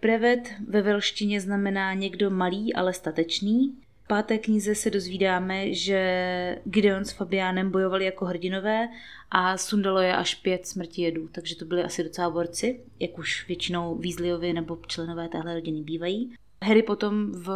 Prevet 0.00 0.48
ve 0.68 0.82
velštině 0.82 1.40
znamená 1.40 1.94
někdo 1.94 2.30
malý, 2.30 2.74
ale 2.74 2.92
statečný. 2.92 3.74
Páté 4.14 4.38
knize 4.38 4.74
se 4.74 4.90
dozvídáme, 4.90 5.74
že 5.74 6.60
Gideon 6.64 7.04
s 7.04 7.10
Fabiánem 7.10 7.70
bojovali 7.70 8.04
jako 8.04 8.24
hrdinové 8.24 8.88
a 9.30 9.56
sundalo 9.56 10.00
je 10.00 10.16
až 10.16 10.34
pět 10.34 10.66
smrti 10.66 11.02
jedů, 11.02 11.28
takže 11.32 11.56
to 11.56 11.64
byli 11.64 11.82
asi 11.82 12.04
docela 12.04 12.30
borci, 12.30 12.80
jak 13.00 13.18
už 13.18 13.48
většinou 13.48 13.94
Weasleyovi 13.94 14.52
nebo 14.52 14.78
členové 14.86 15.28
téhle 15.28 15.54
rodiny 15.54 15.82
bývají. 15.82 16.34
Harry 16.62 16.82
potom 16.82 17.32
v 17.32 17.48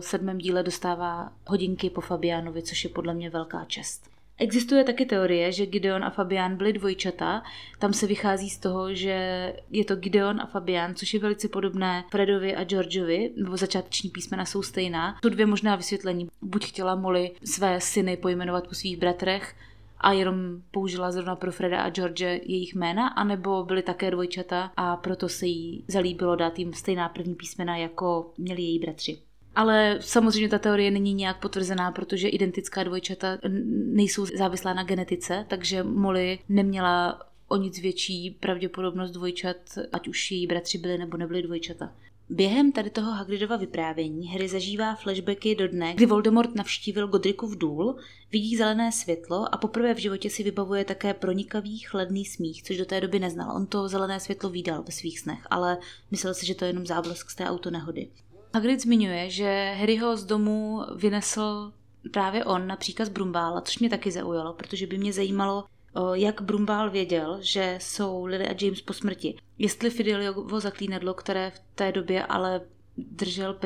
sedmém 0.00 0.38
díle 0.38 0.62
dostává 0.62 1.32
hodinky 1.46 1.90
po 1.90 2.00
Fabiánovi, 2.00 2.62
což 2.62 2.84
je 2.84 2.90
podle 2.90 3.14
mě 3.14 3.30
velká 3.30 3.64
čest. 3.64 4.13
Existuje 4.38 4.84
taky 4.84 5.06
teorie, 5.06 5.52
že 5.52 5.66
Gideon 5.66 6.04
a 6.04 6.10
Fabián 6.10 6.56
byli 6.56 6.72
dvojčata. 6.72 7.42
Tam 7.78 7.92
se 7.92 8.06
vychází 8.06 8.50
z 8.50 8.58
toho, 8.58 8.94
že 8.94 9.52
je 9.70 9.84
to 9.84 9.96
Gideon 9.96 10.40
a 10.40 10.46
Fabián, 10.46 10.94
což 10.94 11.14
je 11.14 11.20
velice 11.20 11.48
podobné 11.48 12.04
Fredovi 12.10 12.56
a 12.56 12.64
Georgeovi, 12.64 13.30
nebo 13.36 13.56
začáteční 13.56 14.10
písmena 14.10 14.44
jsou 14.44 14.62
stejná. 14.62 15.18
To 15.22 15.28
dvě 15.28 15.46
možná 15.46 15.76
vysvětlení. 15.76 16.28
Buď 16.42 16.66
chtěla 16.66 16.94
Molly 16.94 17.30
své 17.44 17.80
syny 17.80 18.16
pojmenovat 18.16 18.68
po 18.68 18.74
svých 18.74 18.96
bratrech, 18.96 19.54
a 19.98 20.12
jenom 20.12 20.36
použila 20.70 21.12
zrovna 21.12 21.36
pro 21.36 21.52
Freda 21.52 21.82
a 21.82 21.90
George 21.90 22.22
jejich 22.22 22.74
jména, 22.74 23.08
anebo 23.08 23.64
byly 23.64 23.82
také 23.82 24.10
dvojčata 24.10 24.70
a 24.76 24.96
proto 24.96 25.28
se 25.28 25.46
jí 25.46 25.84
zalíbilo 25.88 26.36
dát 26.36 26.58
jim 26.58 26.72
stejná 26.72 27.08
první 27.08 27.34
písmena, 27.34 27.76
jako 27.76 28.32
měli 28.38 28.62
její 28.62 28.78
bratři. 28.78 29.18
Ale 29.56 29.98
samozřejmě 30.00 30.48
ta 30.48 30.58
teorie 30.58 30.90
není 30.90 31.14
nějak 31.14 31.40
potvrzená, 31.40 31.92
protože 31.92 32.28
identická 32.28 32.82
dvojčata 32.82 33.38
nejsou 33.86 34.26
závislá 34.26 34.74
na 34.74 34.84
genetice, 34.84 35.46
takže 35.48 35.82
Molly 35.82 36.38
neměla 36.48 37.20
o 37.48 37.56
nic 37.56 37.78
větší 37.78 38.30
pravděpodobnost 38.40 39.10
dvojčat, 39.10 39.56
ať 39.92 40.08
už 40.08 40.30
její 40.30 40.46
bratři 40.46 40.78
byli 40.78 40.98
nebo 40.98 41.16
nebyli 41.16 41.42
dvojčata. 41.42 41.92
Během 42.30 42.72
tady 42.72 42.90
toho 42.90 43.12
Hagridova 43.12 43.56
vyprávění 43.56 44.28
Harry 44.28 44.48
zažívá 44.48 44.94
flashbacky 44.94 45.54
do 45.54 45.68
dne, 45.68 45.94
kdy 45.94 46.06
Voldemort 46.06 46.54
navštívil 46.54 47.08
Godricův 47.08 47.56
důl, 47.56 47.96
vidí 48.32 48.56
zelené 48.56 48.92
světlo 48.92 49.54
a 49.54 49.58
poprvé 49.58 49.94
v 49.94 49.98
životě 49.98 50.30
si 50.30 50.42
vybavuje 50.42 50.84
také 50.84 51.14
pronikavý 51.14 51.78
chladný 51.78 52.24
smích, 52.24 52.62
což 52.62 52.76
do 52.76 52.84
té 52.84 53.00
doby 53.00 53.18
neznal. 53.18 53.56
On 53.56 53.66
to 53.66 53.88
zelené 53.88 54.20
světlo 54.20 54.50
výdal 54.50 54.82
ve 54.82 54.92
svých 54.92 55.20
snech, 55.20 55.46
ale 55.50 55.78
myslel 56.10 56.34
si, 56.34 56.46
že 56.46 56.54
to 56.54 56.64
je 56.64 56.68
jenom 56.68 56.86
záblesk 56.86 57.30
z 57.30 57.34
té 57.34 57.44
autonehody. 57.44 58.08
Hagrid 58.54 58.80
zmiňuje, 58.80 59.30
že 59.30 59.74
Harryho 59.78 60.16
z 60.16 60.24
domu 60.24 60.82
vynesl 60.96 61.72
právě 62.10 62.44
on 62.44 62.66
na 62.66 62.76
příkaz 62.76 63.08
Brumbála, 63.08 63.60
což 63.60 63.78
mě 63.78 63.90
taky 63.90 64.10
zaujalo, 64.10 64.52
protože 64.52 64.86
by 64.86 64.98
mě 64.98 65.12
zajímalo, 65.12 65.64
jak 66.12 66.42
Brumbál 66.42 66.90
věděl, 66.90 67.38
že 67.40 67.78
jsou 67.80 68.24
Lily 68.24 68.48
a 68.48 68.54
James 68.60 68.80
po 68.80 68.92
smrti. 68.92 69.36
Jestli 69.58 69.90
Fideliovo 69.90 70.60
zaklínadlo, 70.60 71.14
které 71.14 71.50
v 71.50 71.58
té 71.74 71.92
době 71.92 72.26
ale 72.26 72.60
držel 72.96 73.58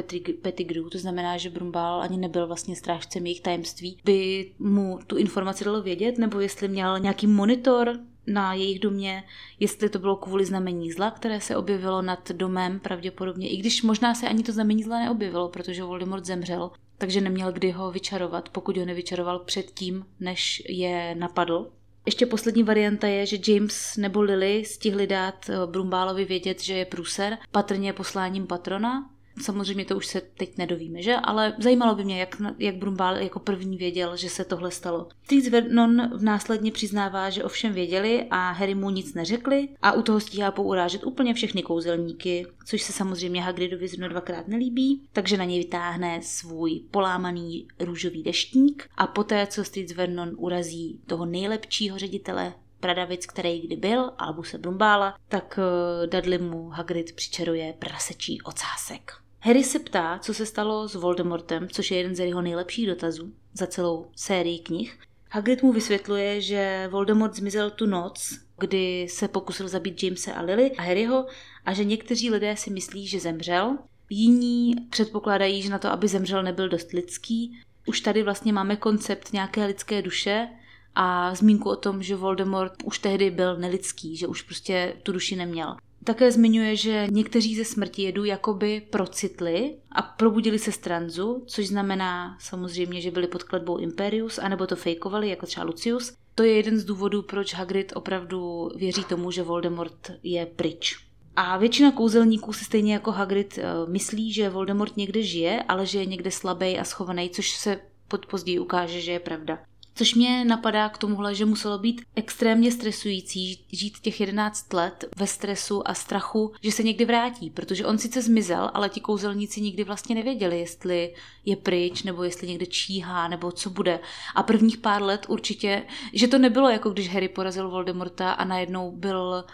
Pettigrew, 0.43 0.89
to 0.93 0.99
znamená, 0.99 1.37
že 1.37 1.51
Brumbál 1.51 2.01
ani 2.01 2.17
nebyl 2.17 2.47
vlastně 2.47 2.77
strážcem 2.77 3.27
jejich 3.27 3.41
tajemství, 3.41 3.99
by 4.05 4.51
mu 4.59 4.99
tu 5.07 5.17
informaci 5.17 5.65
dalo 5.65 5.83
vědět, 5.83 6.19
nebo 6.19 6.41
jestli 6.41 6.69
měl 6.69 6.99
nějaký 6.99 7.27
monitor 7.27 7.99
na 8.33 8.55
jejich 8.55 8.79
domě, 8.79 9.25
jestli 9.61 9.89
to 9.89 9.99
bylo 9.99 10.17
kvůli 10.17 10.45
znamení 10.45 10.93
zla, 10.93 11.11
které 11.11 11.41
se 11.41 11.57
objevilo 11.57 12.03
nad 12.03 12.31
domem 12.31 12.81
pravděpodobně, 12.81 13.49
i 13.49 13.57
když 13.57 13.83
možná 13.83 14.15
se 14.15 14.29
ani 14.29 14.43
to 14.43 14.53
znamení 14.53 14.83
zla 14.83 14.99
neobjevilo, 14.99 15.49
protože 15.49 15.83
Voldemort 15.83 16.25
zemřel, 16.25 16.71
takže 16.99 17.21
neměl 17.21 17.53
kdy 17.53 17.71
ho 17.71 17.91
vyčarovat, 17.91 18.49
pokud 18.49 18.77
ho 18.77 18.85
nevyčaroval 18.85 19.39
předtím, 19.39 20.07
než 20.21 20.63
je 20.69 21.15
napadl. 21.15 21.71
Ještě 22.07 22.27
poslední 22.27 22.63
varianta 22.63 23.07
je, 23.07 23.27
že 23.27 23.39
James 23.49 23.97
nebo 23.97 24.21
Lily 24.21 24.65
stihli 24.65 25.07
dát 25.07 25.51
eh, 25.51 25.67
Brumbálovi 25.67 26.25
vědět, 26.25 26.63
že 26.63 26.75
je 26.75 26.85
průser, 26.85 27.39
patrně 27.51 27.93
posláním 27.93 28.47
patrona, 28.47 29.11
Samozřejmě 29.41 29.85
to 29.85 29.97
už 29.97 30.07
se 30.07 30.21
teď 30.21 30.59
nedovíme, 30.59 31.03
že? 31.03 31.17
Ale 31.17 31.55
zajímalo 31.59 31.95
by 31.95 32.05
mě, 32.05 32.21
jak, 32.21 32.43
jak 32.59 32.77
Brumbál 32.77 33.17
jako 33.17 33.39
první 33.39 33.77
věděl, 33.77 34.17
že 34.17 34.29
se 34.31 34.45
tohle 34.45 34.71
stalo. 34.71 35.09
Trix 35.27 35.49
Vernon 35.49 36.11
následně 36.21 36.73
přiznává, 36.73 37.31
že 37.31 37.45
ovšem 37.45 37.73
věděli 37.73 38.27
a 38.31 38.51
Harry 38.51 38.75
mu 38.75 38.91
nic 38.91 39.15
neřekli 39.15 39.69
a 39.83 39.93
u 39.93 40.03
toho 40.03 40.21
stíhá 40.21 40.51
pourážet 40.51 41.05
úplně 41.05 41.35
všechny 41.35 41.63
kouzelníky, 41.63 42.47
což 42.65 42.83
se 42.83 42.93
samozřejmě 42.93 43.43
Hagridovi 43.43 43.89
zrovna 43.89 44.09
dvakrát 44.09 44.49
nelíbí, 44.49 45.03
takže 45.13 45.37
na 45.37 45.45
něj 45.45 45.59
vytáhne 45.59 46.21
svůj 46.23 46.81
polámaný 46.91 47.69
růžový 47.81 48.23
deštník 48.23 48.89
a 48.97 49.07
poté, 49.07 49.47
co 49.47 49.65
Trix 49.65 49.93
Vernon 49.93 50.31
urazí 50.37 51.01
toho 51.07 51.27
nejlepšího 51.27 51.99
ředitele 51.99 52.55
Pradavic, 52.81 53.27
který 53.27 53.61
kdy 53.61 53.77
byl, 53.77 54.11
Albuse 54.19 54.59
Brumbála, 54.59 55.19
tak 55.29 55.59
eh, 55.59 56.07
Dudley 56.07 56.39
mu 56.39 56.69
Hagrid 56.69 57.13
přičaruje 57.13 57.75
prasečí 57.79 58.43
ocásek. 58.43 59.13
Harry 59.41 59.65
se 59.65 59.79
ptá, 59.79 60.19
co 60.23 60.35
se 60.35 60.47
stalo 60.47 60.89
s 60.89 60.95
Voldemortem, 60.95 61.69
což 61.69 61.91
je 61.91 61.97
jeden 61.97 62.15
z 62.15 62.19
jeho 62.19 62.43
nejlepších 62.43 62.87
dotazů 62.87 63.33
za 63.55 63.67
celou 63.67 64.07
sérii 64.17 64.59
knih. 64.59 64.99
Hagrid 65.31 65.63
mu 65.63 65.73
vysvětluje, 65.73 66.41
že 66.41 66.89
Voldemort 66.91 67.35
zmizel 67.35 67.71
tu 67.71 67.87
noc, 67.87 68.39
kdy 68.59 69.07
se 69.11 69.29
pokusil 69.29 69.69
zabít 69.69 70.03
Jamese 70.03 70.33
a 70.33 70.43
Lily 70.43 70.71
a 70.73 70.83
Harryho 70.83 71.27
a 71.65 71.73
že 71.73 71.85
někteří 71.85 72.31
lidé 72.31 72.57
si 72.57 72.71
myslí, 72.71 73.07
že 73.07 73.21
zemřel. 73.21 73.79
Jiní 74.11 74.75
předpokládají, 74.91 75.63
že 75.63 75.71
na 75.71 75.79
to, 75.79 75.89
aby 75.89 76.09
zemřel, 76.09 76.43
nebyl 76.43 76.69
dost 76.69 76.93
lidský. 76.93 77.59
Už 77.87 78.01
tady 78.01 78.23
vlastně 78.23 78.53
máme 78.53 78.77
koncept 78.77 79.33
nějaké 79.33 79.67
lidské 79.67 80.03
duše 80.03 80.49
a 80.95 81.35
zmínku 81.35 81.71
o 81.71 81.77
tom, 81.77 82.03
že 82.03 82.17
Voldemort 82.17 82.73
už 82.85 82.99
tehdy 82.99 83.31
byl 83.31 83.57
nelidský, 83.57 84.17
že 84.17 84.27
už 84.27 84.43
prostě 84.43 84.97
tu 85.03 85.13
duši 85.13 85.37
neměl. 85.37 85.77
Také 86.09 86.33
zmiňuje, 86.33 86.77
že 86.77 87.07
někteří 87.11 87.57
ze 87.57 87.65
smrti 87.65 88.03
jedu 88.03 88.25
jakoby 88.25 88.83
procitli 88.91 89.77
a 89.93 90.03
probudili 90.03 90.59
se 90.59 90.73
z 90.73 90.79
tranzu, 90.79 91.45
což 91.47 91.69
znamená 91.69 92.37
samozřejmě, 92.41 93.01
že 93.01 93.11
byli 93.11 93.27
pod 93.27 93.43
kletbou 93.43 93.79
Imperius, 93.79 94.39
anebo 94.39 94.67
to 94.67 94.77
fejkovali, 94.77 95.29
jako 95.29 95.47
třeba 95.47 95.67
Lucius. 95.67 96.13
To 96.35 96.43
je 96.43 96.53
jeden 96.53 96.79
z 96.79 96.85
důvodů, 96.85 97.23
proč 97.23 97.55
Hagrid 97.55 97.93
opravdu 97.97 98.71
věří 98.77 99.05
tomu, 99.05 99.31
že 99.31 99.43
Voldemort 99.43 100.11
je 100.23 100.47
pryč. 100.47 100.97
A 101.37 101.57
většina 101.57 101.93
kouzelníků 101.93 102.53
si 102.53 102.65
stejně 102.65 102.93
jako 102.93 103.13
Hagrid 103.13 103.59
eh, 103.59 103.65
myslí, 103.89 104.33
že 104.33 104.51
Voldemort 104.51 104.97
někde 104.97 105.23
žije, 105.23 105.63
ale 105.63 105.87
že 105.87 105.99
je 105.99 106.07
někde 106.07 106.31
slabý 106.31 106.79
a 106.79 106.85
schovaný, 106.85 107.31
což 107.31 107.51
se 107.51 107.81
pod 108.09 108.27
později 108.27 108.59
ukáže, 108.59 109.01
že 109.01 109.13
je 109.13 109.21
pravda. 109.21 109.59
Což 109.99 110.15
mě 110.15 110.45
napadá 110.45 110.89
k 110.89 110.99
tomuhle, 110.99 111.35
že 111.35 111.45
muselo 111.45 111.79
být 111.79 112.03
extrémně 112.17 112.73
stresující 112.73 113.65
žít 113.73 113.99
těch 113.99 114.21
11 114.21 114.73
let 114.73 115.05
ve 115.17 115.27
stresu 115.27 115.89
a 115.89 115.95
strachu, 115.95 116.53
že 116.63 116.73
se 116.73 116.83
někdy 116.83 117.05
vrátí, 117.05 117.51
protože 117.51 117.87
on 117.87 117.99
sice 117.99 118.23
zmizel, 118.23 118.71
ale 118.75 118.89
ti 118.89 119.01
kouzelníci 119.01 119.61
nikdy 119.61 119.85
vlastně 119.85 120.15
nevěděli, 120.15 120.59
jestli 120.59 121.15
je 121.45 121.57
pryč, 121.57 122.03
nebo 122.03 122.23
jestli 122.25 122.49
někde 122.49 122.67
číhá, 122.67 123.29
nebo 123.29 123.53
co 123.53 123.71
bude. 123.71 124.01
A 124.35 124.43
prvních 124.43 124.77
pár 124.77 125.03
let 125.03 125.27
určitě, 125.29 125.83
že 126.13 126.29
to 126.29 126.39
nebylo 126.39 126.69
jako 126.69 126.91
když 126.91 127.09
Harry 127.09 127.29
porazil 127.29 127.71
Voldemorta 127.71 128.33
a 128.33 128.45
najednou 128.45 128.91
byl 128.91 129.45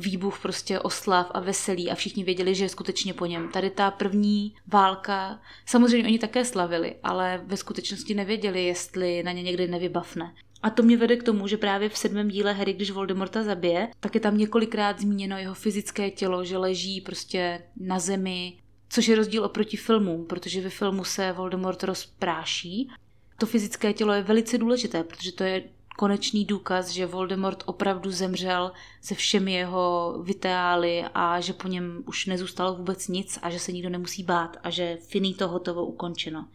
výbuch 0.00 0.38
prostě 0.42 0.80
oslav 0.80 1.30
a 1.34 1.40
veselí 1.40 1.90
a 1.90 1.94
všichni 1.94 2.24
věděli, 2.24 2.54
že 2.54 2.64
je 2.64 2.68
skutečně 2.68 3.14
po 3.14 3.26
něm. 3.26 3.48
Tady 3.48 3.70
ta 3.70 3.90
první 3.90 4.54
válka, 4.66 5.40
samozřejmě 5.66 6.08
oni 6.08 6.18
také 6.18 6.44
slavili, 6.44 6.94
ale 7.02 7.42
ve 7.46 7.56
skutečnosti 7.56 8.14
nevěděli, 8.14 8.64
jestli 8.64 9.22
na 9.22 9.32
ně 9.32 9.42
někdy 9.42 9.68
nevybavne. 9.68 10.34
A 10.62 10.70
to 10.70 10.82
mě 10.82 10.96
vede 10.96 11.16
k 11.16 11.22
tomu, 11.22 11.48
že 11.48 11.56
právě 11.56 11.88
v 11.88 11.98
sedmém 11.98 12.28
díle 12.28 12.52
Harry, 12.52 12.72
když 12.72 12.90
Voldemorta 12.90 13.42
zabije, 13.42 13.88
tak 14.00 14.14
je 14.14 14.20
tam 14.20 14.38
několikrát 14.38 15.00
zmíněno 15.00 15.38
jeho 15.38 15.54
fyzické 15.54 16.10
tělo, 16.10 16.44
že 16.44 16.58
leží 16.58 17.00
prostě 17.00 17.62
na 17.76 17.98
zemi, 17.98 18.56
Což 18.92 19.08
je 19.08 19.16
rozdíl 19.16 19.44
oproti 19.44 19.76
filmům, 19.76 20.26
protože 20.26 20.60
ve 20.60 20.70
filmu 20.70 21.04
se 21.04 21.32
Voldemort 21.32 21.82
rozpráší. 21.82 22.90
To 23.38 23.46
fyzické 23.46 23.92
tělo 23.92 24.12
je 24.12 24.22
velice 24.22 24.58
důležité, 24.58 25.04
protože 25.04 25.32
to 25.32 25.44
je 25.44 25.64
konečný 26.00 26.44
důkaz, 26.44 26.90
že 26.90 27.06
Voldemort 27.06 27.62
opravdu 27.66 28.10
zemřel 28.10 28.72
se 29.00 29.14
všemi 29.14 29.52
jeho 29.52 30.14
vitály 30.22 31.04
a 31.14 31.40
že 31.40 31.52
po 31.52 31.68
něm 31.68 32.02
už 32.06 32.26
nezůstalo 32.26 32.74
vůbec 32.74 33.08
nic 33.08 33.38
a 33.42 33.50
že 33.50 33.58
se 33.58 33.72
nikdo 33.72 33.90
nemusí 33.90 34.22
bát 34.22 34.56
a 34.62 34.70
že 34.70 34.98
finito 35.00 35.48
hotovo 35.48 35.86
ukončeno. 35.86 36.46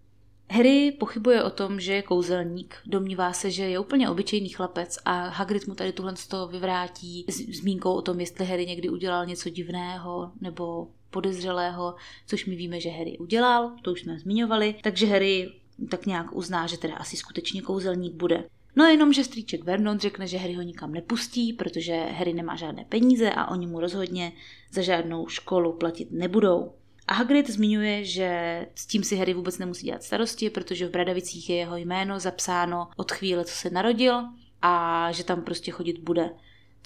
Harry 0.51 0.91
pochybuje 0.91 1.43
o 1.43 1.49
tom, 1.49 1.79
že 1.79 1.93
je 1.93 2.01
kouzelník, 2.01 2.75
domnívá 2.85 3.33
se, 3.33 3.51
že 3.51 3.63
je 3.63 3.79
úplně 3.79 4.09
obyčejný 4.09 4.49
chlapec 4.49 4.97
a 5.05 5.27
Hagrid 5.27 5.67
mu 5.67 5.75
tady 5.75 5.91
tuhle 5.93 6.13
toho 6.27 6.47
vyvrátí 6.47 7.25
s 7.29 7.59
zmínkou 7.59 7.93
o 7.93 8.01
tom, 8.01 8.19
jestli 8.19 8.45
Harry 8.45 8.65
někdy 8.65 8.89
udělal 8.89 9.25
něco 9.25 9.49
divného 9.49 10.31
nebo 10.41 10.87
podezřelého, 11.09 11.95
což 12.27 12.45
my 12.45 12.55
víme, 12.55 12.79
že 12.79 12.89
Harry 12.89 13.17
udělal, 13.17 13.71
to 13.81 13.91
už 13.91 14.01
jsme 14.01 14.19
zmiňovali, 14.19 14.75
takže 14.83 15.05
Harry 15.05 15.51
tak 15.89 16.05
nějak 16.05 16.35
uzná, 16.35 16.67
že 16.67 16.77
teda 16.77 16.95
asi 16.95 17.17
skutečně 17.17 17.61
kouzelník 17.61 18.13
bude. 18.13 18.43
No 18.75 18.85
jenom, 18.85 19.13
že 19.13 19.23
strýček 19.23 19.63
Vernon 19.63 19.99
řekne, 19.99 20.27
že 20.27 20.37
Harry 20.37 20.53
ho 20.53 20.61
nikam 20.61 20.91
nepustí, 20.91 21.53
protože 21.53 21.95
Harry 21.95 22.33
nemá 22.33 22.55
žádné 22.55 22.85
peníze 22.89 23.31
a 23.31 23.51
oni 23.51 23.67
mu 23.67 23.79
rozhodně 23.79 24.31
za 24.71 24.81
žádnou 24.81 25.27
školu 25.27 25.73
platit 25.73 26.11
nebudou. 26.11 26.73
A 27.07 27.13
Hagrid 27.13 27.49
zmiňuje, 27.49 28.05
že 28.05 28.59
s 28.75 28.85
tím 28.85 29.03
si 29.03 29.15
Harry 29.15 29.33
vůbec 29.33 29.57
nemusí 29.57 29.85
dělat 29.85 30.03
starosti, 30.03 30.49
protože 30.49 30.87
v 30.87 30.91
Bradavicích 30.91 31.49
je 31.49 31.55
jeho 31.55 31.77
jméno 31.77 32.19
zapsáno 32.19 32.87
od 32.97 33.11
chvíle, 33.11 33.45
co 33.45 33.53
se 33.53 33.69
narodil 33.69 34.23
a 34.61 35.11
že 35.11 35.23
tam 35.23 35.41
prostě 35.41 35.71
chodit 35.71 35.99
bude. 35.99 36.29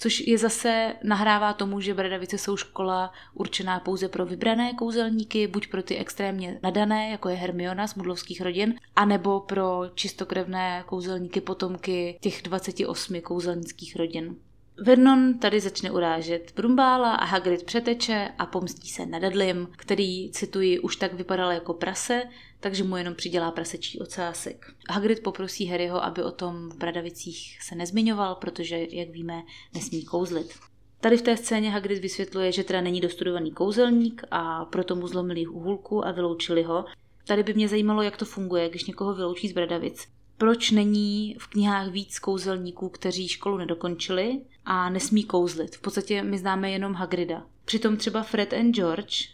Což 0.00 0.20
je 0.20 0.38
zase 0.38 0.94
nahrává 1.02 1.52
tomu, 1.52 1.80
že 1.80 1.94
Bradavice 1.94 2.38
jsou 2.38 2.56
škola 2.56 3.12
určená 3.34 3.80
pouze 3.80 4.08
pro 4.08 4.26
vybrané 4.26 4.74
kouzelníky, 4.74 5.46
buď 5.46 5.66
pro 5.66 5.82
ty 5.82 5.96
extrémně 5.96 6.60
nadané, 6.62 7.10
jako 7.10 7.28
je 7.28 7.36
Hermiona 7.36 7.86
z 7.86 7.94
mudlovských 7.94 8.40
rodin, 8.40 8.74
anebo 8.96 9.40
pro 9.40 9.82
čistokrevné 9.94 10.84
kouzelníky 10.86 11.40
potomky 11.40 12.18
těch 12.20 12.42
28 12.42 13.20
kouzelnických 13.20 13.96
rodin. 13.96 14.36
Vernon 14.82 15.38
tady 15.38 15.60
začne 15.60 15.90
urážet 15.90 16.52
Brumbála 16.56 17.14
a 17.14 17.24
Hagrid 17.24 17.64
přeteče 17.64 18.28
a 18.38 18.46
pomstí 18.46 18.88
se 18.88 19.06
na 19.06 19.18
Dudleym, 19.18 19.68
který, 19.76 20.30
cituji, 20.30 20.78
už 20.78 20.96
tak 20.96 21.12
vypadal 21.12 21.52
jako 21.52 21.74
prase, 21.74 22.22
takže 22.60 22.84
mu 22.84 22.96
jenom 22.96 23.14
přidělá 23.14 23.50
prasečí 23.50 24.00
ocásek. 24.00 24.66
Hagrid 24.90 25.22
poprosí 25.22 25.66
Harryho, 25.66 26.04
aby 26.04 26.22
o 26.22 26.30
tom 26.30 26.70
v 26.70 26.76
Bradavicích 26.76 27.58
se 27.62 27.74
nezmiňoval, 27.74 28.34
protože, 28.34 28.86
jak 28.90 29.08
víme, 29.08 29.42
nesmí 29.74 30.04
kouzlit. 30.04 30.54
Tady 31.00 31.16
v 31.16 31.22
té 31.22 31.36
scéně 31.36 31.70
Hagrid 31.70 32.02
vysvětluje, 32.02 32.52
že 32.52 32.64
teda 32.64 32.80
není 32.80 33.00
dostudovaný 33.00 33.50
kouzelník 33.50 34.22
a 34.30 34.64
proto 34.64 34.96
mu 34.96 35.06
zlomili 35.06 35.44
hůlku 35.44 36.06
a 36.06 36.12
vyloučili 36.12 36.62
ho. 36.62 36.84
Tady 37.26 37.42
by 37.42 37.54
mě 37.54 37.68
zajímalo, 37.68 38.02
jak 38.02 38.16
to 38.16 38.24
funguje, 38.24 38.68
když 38.68 38.84
někoho 38.84 39.14
vyloučí 39.14 39.48
z 39.48 39.52
Bradavic. 39.52 40.08
Proč 40.40 40.70
není 40.70 41.36
v 41.38 41.46
knihách 41.46 41.88
víc 41.88 42.18
kouzelníků, 42.18 42.88
kteří 42.88 43.28
školu 43.28 43.58
nedokončili 43.58 44.40
a 44.64 44.90
nesmí 44.90 45.24
kouzlit? 45.24 45.76
V 45.76 45.80
podstatě 45.80 46.22
my 46.22 46.38
známe 46.38 46.70
jenom 46.70 46.94
Hagrida. 46.94 47.46
Přitom 47.64 47.96
třeba 47.96 48.22
Fred 48.22 48.52
and 48.52 48.72
George 48.72 49.28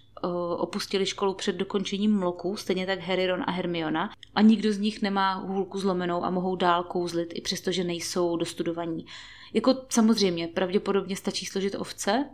opustili 0.57 1.07
školu 1.07 1.35
před 1.35 1.57
dokončením 1.57 2.19
mloku, 2.19 2.57
stejně 2.57 2.87
tak 2.87 3.01
Harry, 3.01 3.27
Ron 3.27 3.45
a 3.47 3.51
Hermiona 3.51 4.11
a 4.35 4.43
nikdo 4.43 4.73
z 4.73 4.79
nich 4.79 5.03
nemá 5.03 5.35
hůlku 5.35 5.79
zlomenou 5.79 6.25
a 6.25 6.31
mohou 6.31 6.57
dál 6.57 6.85
kouzlit, 6.85 7.33
i 7.35 7.41
přesto, 7.41 7.73
že 7.73 7.85
nejsou 7.85 8.37
dostudovaní. 8.37 9.07
Jako 9.55 9.75
samozřejmě, 9.89 10.49
pravděpodobně 10.49 11.17
stačí 11.17 11.47
složit 11.47 11.75
ovce, 11.75 12.31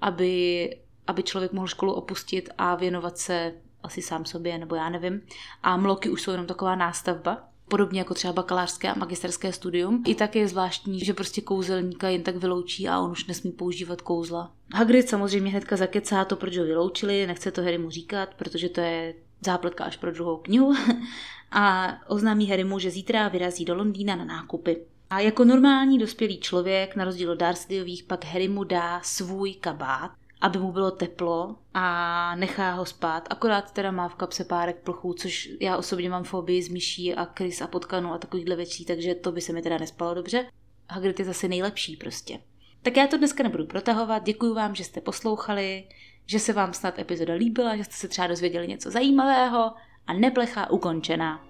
aby, 0.00 0.70
aby 1.06 1.22
člověk 1.22 1.52
mohl 1.52 1.66
školu 1.66 1.92
opustit 1.92 2.50
a 2.58 2.74
věnovat 2.74 3.18
se 3.18 3.54
asi 3.82 4.02
sám 4.02 4.24
sobě, 4.24 4.58
nebo 4.58 4.74
já 4.74 4.88
nevím. 4.88 5.22
A 5.62 5.76
mloky 5.76 6.10
už 6.10 6.22
jsou 6.22 6.30
jenom 6.30 6.46
taková 6.46 6.74
nástavba. 6.74 7.48
Podobně 7.68 8.00
jako 8.00 8.14
třeba 8.14 8.32
bakalářské 8.32 8.88
a 8.88 8.98
magisterské 8.98 9.52
studium. 9.52 10.02
I 10.06 10.14
tak 10.14 10.36
je 10.36 10.48
zvláštní, 10.48 11.00
že 11.00 11.14
prostě 11.14 11.40
kouzelníka 11.40 12.08
jen 12.08 12.22
tak 12.22 12.36
vyloučí 12.36 12.88
a 12.88 13.00
on 13.00 13.10
už 13.10 13.26
nesmí 13.26 13.52
používat 13.52 14.02
kouzla. 14.02 14.52
Hagrid 14.74 15.08
samozřejmě 15.08 15.50
hnedka 15.50 15.76
zakecá 15.76 16.24
to, 16.24 16.36
proč 16.36 16.56
ho 16.56 16.64
vyloučili, 16.64 17.26
nechce 17.26 17.50
to 17.50 17.62
Harrymu 17.62 17.90
říkat, 17.90 18.34
protože 18.34 18.68
to 18.68 18.80
je 18.80 19.14
zápletka 19.44 19.84
až 19.84 19.96
pro 19.96 20.12
druhou 20.12 20.36
knihu. 20.36 20.74
a 21.50 21.94
oznámí 22.08 22.46
Harrymu, 22.46 22.78
že 22.78 22.90
zítra 22.90 23.28
vyrazí 23.28 23.64
do 23.64 23.74
Londýna 23.74 24.16
na 24.16 24.24
nákupy. 24.24 24.76
A 25.10 25.20
jako 25.20 25.44
normální 25.44 25.98
dospělý 25.98 26.40
člověk, 26.40 26.96
na 26.96 27.04
rozdíl 27.04 27.30
od 27.30 27.38
Dursleyových, 27.38 28.02
pak 28.02 28.24
Harry 28.24 28.48
mu 28.48 28.64
dá 28.64 29.00
svůj 29.04 29.54
kabát, 29.54 30.10
aby 30.40 30.58
mu 30.58 30.72
bylo 30.72 30.90
teplo 30.90 31.56
a 31.74 32.34
nechá 32.36 32.72
ho 32.72 32.86
spát. 32.86 33.28
Akorát 33.30 33.72
teda 33.72 33.90
má 33.90 34.08
v 34.08 34.14
kapse 34.14 34.44
párek 34.44 34.76
plchů, 34.76 35.14
což 35.14 35.50
já 35.60 35.76
osobně 35.76 36.10
mám 36.10 36.24
fobii 36.24 36.62
z 36.62 36.68
myší 36.68 37.14
a 37.14 37.26
krys 37.26 37.60
a 37.60 37.66
potkanu 37.66 38.12
a 38.12 38.18
takovýchhle 38.18 38.56
věcí, 38.56 38.84
takže 38.84 39.14
to 39.14 39.32
by 39.32 39.40
se 39.40 39.52
mi 39.52 39.62
teda 39.62 39.78
nespalo 39.78 40.14
dobře. 40.14 40.46
Hagrid 40.90 41.18
je 41.18 41.24
zase 41.24 41.48
nejlepší 41.48 41.96
prostě. 41.96 42.40
Tak 42.82 42.96
já 42.96 43.06
to 43.06 43.18
dneska 43.18 43.42
nebudu 43.42 43.66
protahovat, 43.66 44.22
děkuji 44.24 44.54
vám, 44.54 44.74
že 44.74 44.84
jste 44.84 45.00
poslouchali, 45.00 45.84
že 46.26 46.38
se 46.38 46.52
vám 46.52 46.72
snad 46.72 46.98
epizoda 46.98 47.34
líbila, 47.34 47.76
že 47.76 47.84
jste 47.84 47.94
se 47.94 48.08
třeba 48.08 48.26
dozvěděli 48.26 48.68
něco 48.68 48.90
zajímavého 48.90 49.72
a 50.06 50.12
neplecha 50.12 50.70
ukončená. 50.70 51.45